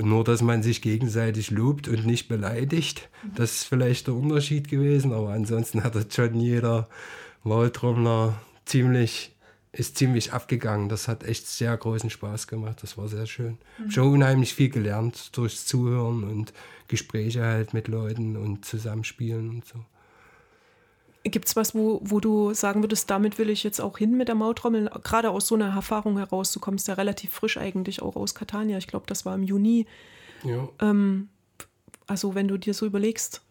Nur, 0.00 0.24
dass 0.24 0.40
man 0.40 0.62
sich 0.62 0.80
gegenseitig 0.80 1.50
lobt 1.50 1.86
und 1.86 2.06
nicht 2.06 2.28
beleidigt. 2.28 3.10
Das 3.34 3.56
ist 3.56 3.64
vielleicht 3.64 4.06
der 4.06 4.14
Unterschied 4.14 4.68
gewesen. 4.68 5.12
Aber 5.12 5.28
ansonsten 5.28 5.84
hat 5.84 5.94
das 5.94 6.06
schon 6.14 6.34
jeder 6.34 6.88
Maultrommler 7.44 8.40
ziemlich, 8.64 9.36
ist 9.72 9.98
ziemlich 9.98 10.32
abgegangen. 10.32 10.88
Das 10.88 11.08
hat 11.08 11.24
echt 11.24 11.46
sehr 11.46 11.76
großen 11.76 12.08
Spaß 12.08 12.46
gemacht. 12.46 12.78
Das 12.82 12.96
war 12.96 13.08
sehr 13.08 13.26
schön. 13.26 13.58
Mhm. 13.78 13.90
Schon 13.90 14.12
unheimlich 14.14 14.54
viel 14.54 14.70
gelernt 14.70 15.36
durchs 15.36 15.66
Zuhören 15.66 16.24
und 16.24 16.54
Gespräche 16.88 17.44
halt 17.44 17.74
mit 17.74 17.86
Leuten 17.86 18.38
und 18.38 18.64
Zusammenspielen 18.64 19.50
und 19.50 19.66
so. 19.66 19.84
Gibt 21.22 21.48
es 21.48 21.56
was, 21.56 21.74
wo, 21.74 22.00
wo 22.02 22.18
du 22.18 22.54
sagen 22.54 22.82
würdest, 22.82 23.10
damit 23.10 23.38
will 23.38 23.50
ich 23.50 23.62
jetzt 23.62 23.80
auch 23.80 23.98
hin 23.98 24.16
mit 24.16 24.28
der 24.28 24.34
Maultrommel? 24.34 24.90
Gerade 25.04 25.30
aus 25.30 25.46
so 25.46 25.54
einer 25.54 25.74
Erfahrung 25.74 26.16
heraus, 26.16 26.52
du 26.52 26.60
kommst 26.60 26.88
ja 26.88 26.94
relativ 26.94 27.32
frisch 27.32 27.58
eigentlich 27.58 28.00
auch 28.00 28.16
aus 28.16 28.34
Catania. 28.34 28.78
Ich 28.78 28.86
glaube, 28.86 29.04
das 29.06 29.26
war 29.26 29.34
im 29.34 29.42
Juni. 29.42 29.86
Ja. 30.44 30.68
Ähm, 30.80 31.28
also 32.06 32.34
wenn 32.34 32.48
du 32.48 32.56
dir 32.56 32.72
so 32.72 32.86
überlegst, 32.86 33.42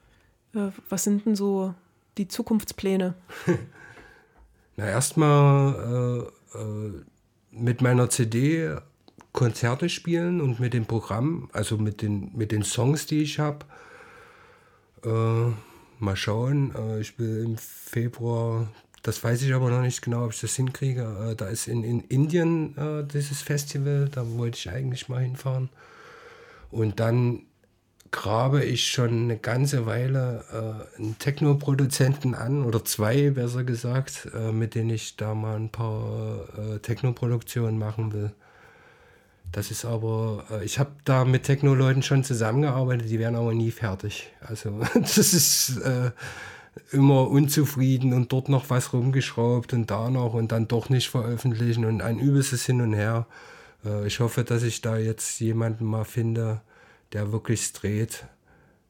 äh, 0.56 0.70
was 0.90 1.04
sind 1.04 1.26
denn 1.26 1.36
so 1.36 1.76
die 2.18 2.28
Zukunftspläne? 2.28 3.14
Na, 4.76 4.86
erstmal 4.86 6.28
äh, 6.54 6.58
äh, 6.58 6.92
mit 7.52 7.82
meiner 7.82 8.10
CD 8.10 8.78
Konzerte 9.32 9.90
spielen 9.90 10.42
und 10.42 10.60
mit 10.60 10.74
dem 10.74 10.86
Programm, 10.86 11.50
also 11.54 11.78
mit 11.78 12.02
den, 12.02 12.32
mit 12.36 12.52
den 12.52 12.64
Songs, 12.64 13.06
die 13.06 13.22
ich 13.22 13.38
habe. 13.38 13.66
Äh, 15.04 15.52
mal 16.02 16.16
schauen. 16.16 16.74
Äh, 16.76 17.02
ich 17.02 17.18
will 17.20 17.44
im 17.46 17.58
Februar, 17.58 18.68
das 19.04 19.24
weiß 19.24 19.42
ich 19.44 19.54
aber 19.54 19.70
noch 19.70 19.82
nicht 19.82 20.02
genau, 20.02 20.26
ob 20.26 20.34
ich 20.34 20.42
das 20.42 20.56
hinkriege. 20.56 21.32
Äh, 21.32 21.36
da 21.36 21.48
ist 21.48 21.68
in, 21.68 21.84
in 21.84 22.02
Indien 22.02 22.78
äh, 22.78 23.06
dieses 23.06 23.42
Festival, 23.42 24.10
da 24.12 24.26
wollte 24.38 24.58
ich 24.58 24.70
eigentlich 24.70 25.10
mal 25.10 25.22
hinfahren. 25.22 25.70
Und 26.72 27.00
dann 27.00 27.44
grabe 28.12 28.64
ich 28.64 28.88
schon 28.88 29.24
eine 29.24 29.38
ganze 29.38 29.86
Weile 29.86 30.44
äh, 30.52 30.98
einen 30.98 31.18
Techno-Produzenten 31.20 32.34
an, 32.34 32.64
oder 32.64 32.84
zwei 32.84 33.30
besser 33.32 33.64
gesagt, 33.64 34.30
äh, 34.34 34.52
mit 34.52 34.76
denen 34.76 34.90
ich 34.90 35.16
da 35.16 35.36
mal 35.36 35.56
ein 35.56 35.70
paar 35.70 36.48
äh, 36.58 36.80
Techno-Produktionen 36.80 37.78
machen 37.78 38.14
will. 38.14 38.32
Das 39.52 39.72
ist 39.72 39.86
aber, 39.86 40.46
äh, 40.52 40.64
ich 40.64 40.80
habe 40.80 40.92
da 41.06 41.26
mit 41.26 41.44
Techno-Leuten 41.44 42.04
schon 42.04 42.24
zusammengearbeitet, 42.24 43.10
die 43.10 43.20
werden 43.20 43.36
aber 43.36 43.54
nie 43.54 43.72
fertig. 43.72 44.32
Also 44.42 44.82
das 44.94 45.18
ist 45.18 45.78
äh, 45.78 46.12
immer 46.92 47.28
unzufrieden 47.28 48.14
und 48.14 48.32
dort 48.32 48.50
noch 48.50 48.70
was 48.70 48.94
rumgeschraubt 48.94 49.74
und 49.74 49.90
da 49.90 50.10
noch 50.10 50.34
und 50.34 50.52
dann 50.52 50.68
doch 50.68 50.90
nicht 50.90 51.10
veröffentlichen 51.10 51.86
und 51.86 52.02
ein 52.02 52.20
übelstes 52.20 52.66
Hin 52.66 52.82
und 52.82 52.94
Her. 52.94 53.26
Äh, 53.84 54.08
ich 54.08 54.20
hoffe, 54.20 54.44
dass 54.44 54.64
ich 54.64 54.82
da 54.82 54.98
jetzt 54.98 55.40
jemanden 55.40 55.86
mal 55.86 56.06
finde, 56.06 56.62
der 57.14 57.32
wirklich 57.32 57.74
dreht, 57.74 58.26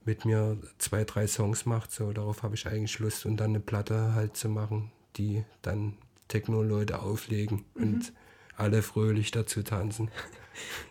mit 0.05 0.25
mir 0.25 0.57
zwei, 0.77 1.03
drei 1.03 1.27
Songs 1.27 1.65
macht. 1.65 1.91
So, 1.91 2.11
darauf 2.11 2.43
habe 2.43 2.55
ich 2.55 2.67
eigentlich 2.67 2.99
Lust 2.99 3.25
und 3.25 3.37
dann 3.37 3.51
eine 3.51 3.59
Platte 3.59 4.13
halt 4.13 4.35
zu 4.35 4.49
machen, 4.49 4.91
die 5.17 5.45
dann 5.61 5.93
Techno-Leute 6.27 7.01
auflegen 7.01 7.65
mhm. 7.75 7.83
und 7.83 8.13
alle 8.55 8.81
fröhlich 8.81 9.31
dazu 9.31 9.63
tanzen. 9.63 10.09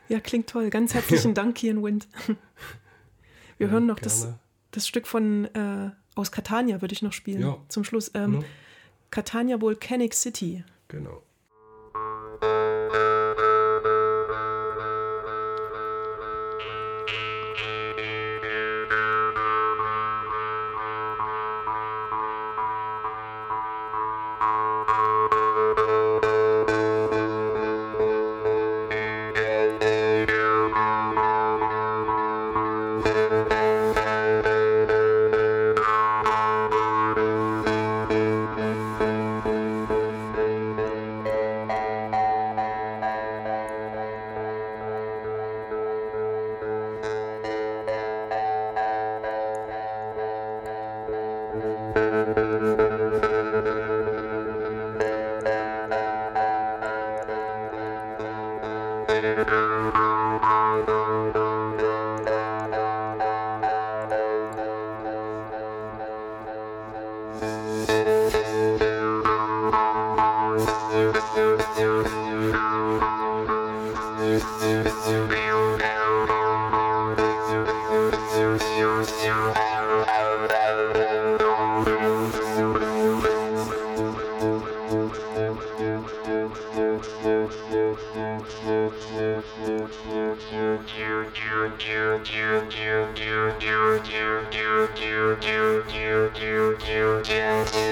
Ja, 0.08 0.20
klingt 0.20 0.48
toll. 0.48 0.70
Ganz 0.70 0.94
herzlichen 0.94 1.34
Dank, 1.34 1.56
Kian 1.56 1.82
Wind. 1.82 2.08
Wir 3.58 3.66
ja, 3.66 3.72
hören 3.72 3.86
noch 3.86 3.98
das, 3.98 4.28
das 4.70 4.86
Stück 4.88 5.06
von 5.06 5.46
äh, 5.54 5.90
aus 6.14 6.32
Catania, 6.32 6.80
würde 6.80 6.94
ich 6.94 7.02
noch 7.02 7.12
spielen. 7.12 7.42
Ja. 7.42 7.58
Zum 7.68 7.84
Schluss. 7.84 8.10
Ähm, 8.14 8.34
ja. 8.34 8.40
Catania 9.10 9.60
Volcanic 9.60 10.14
City. 10.14 10.64
Genau. 10.88 11.22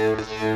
you. 0.06 0.55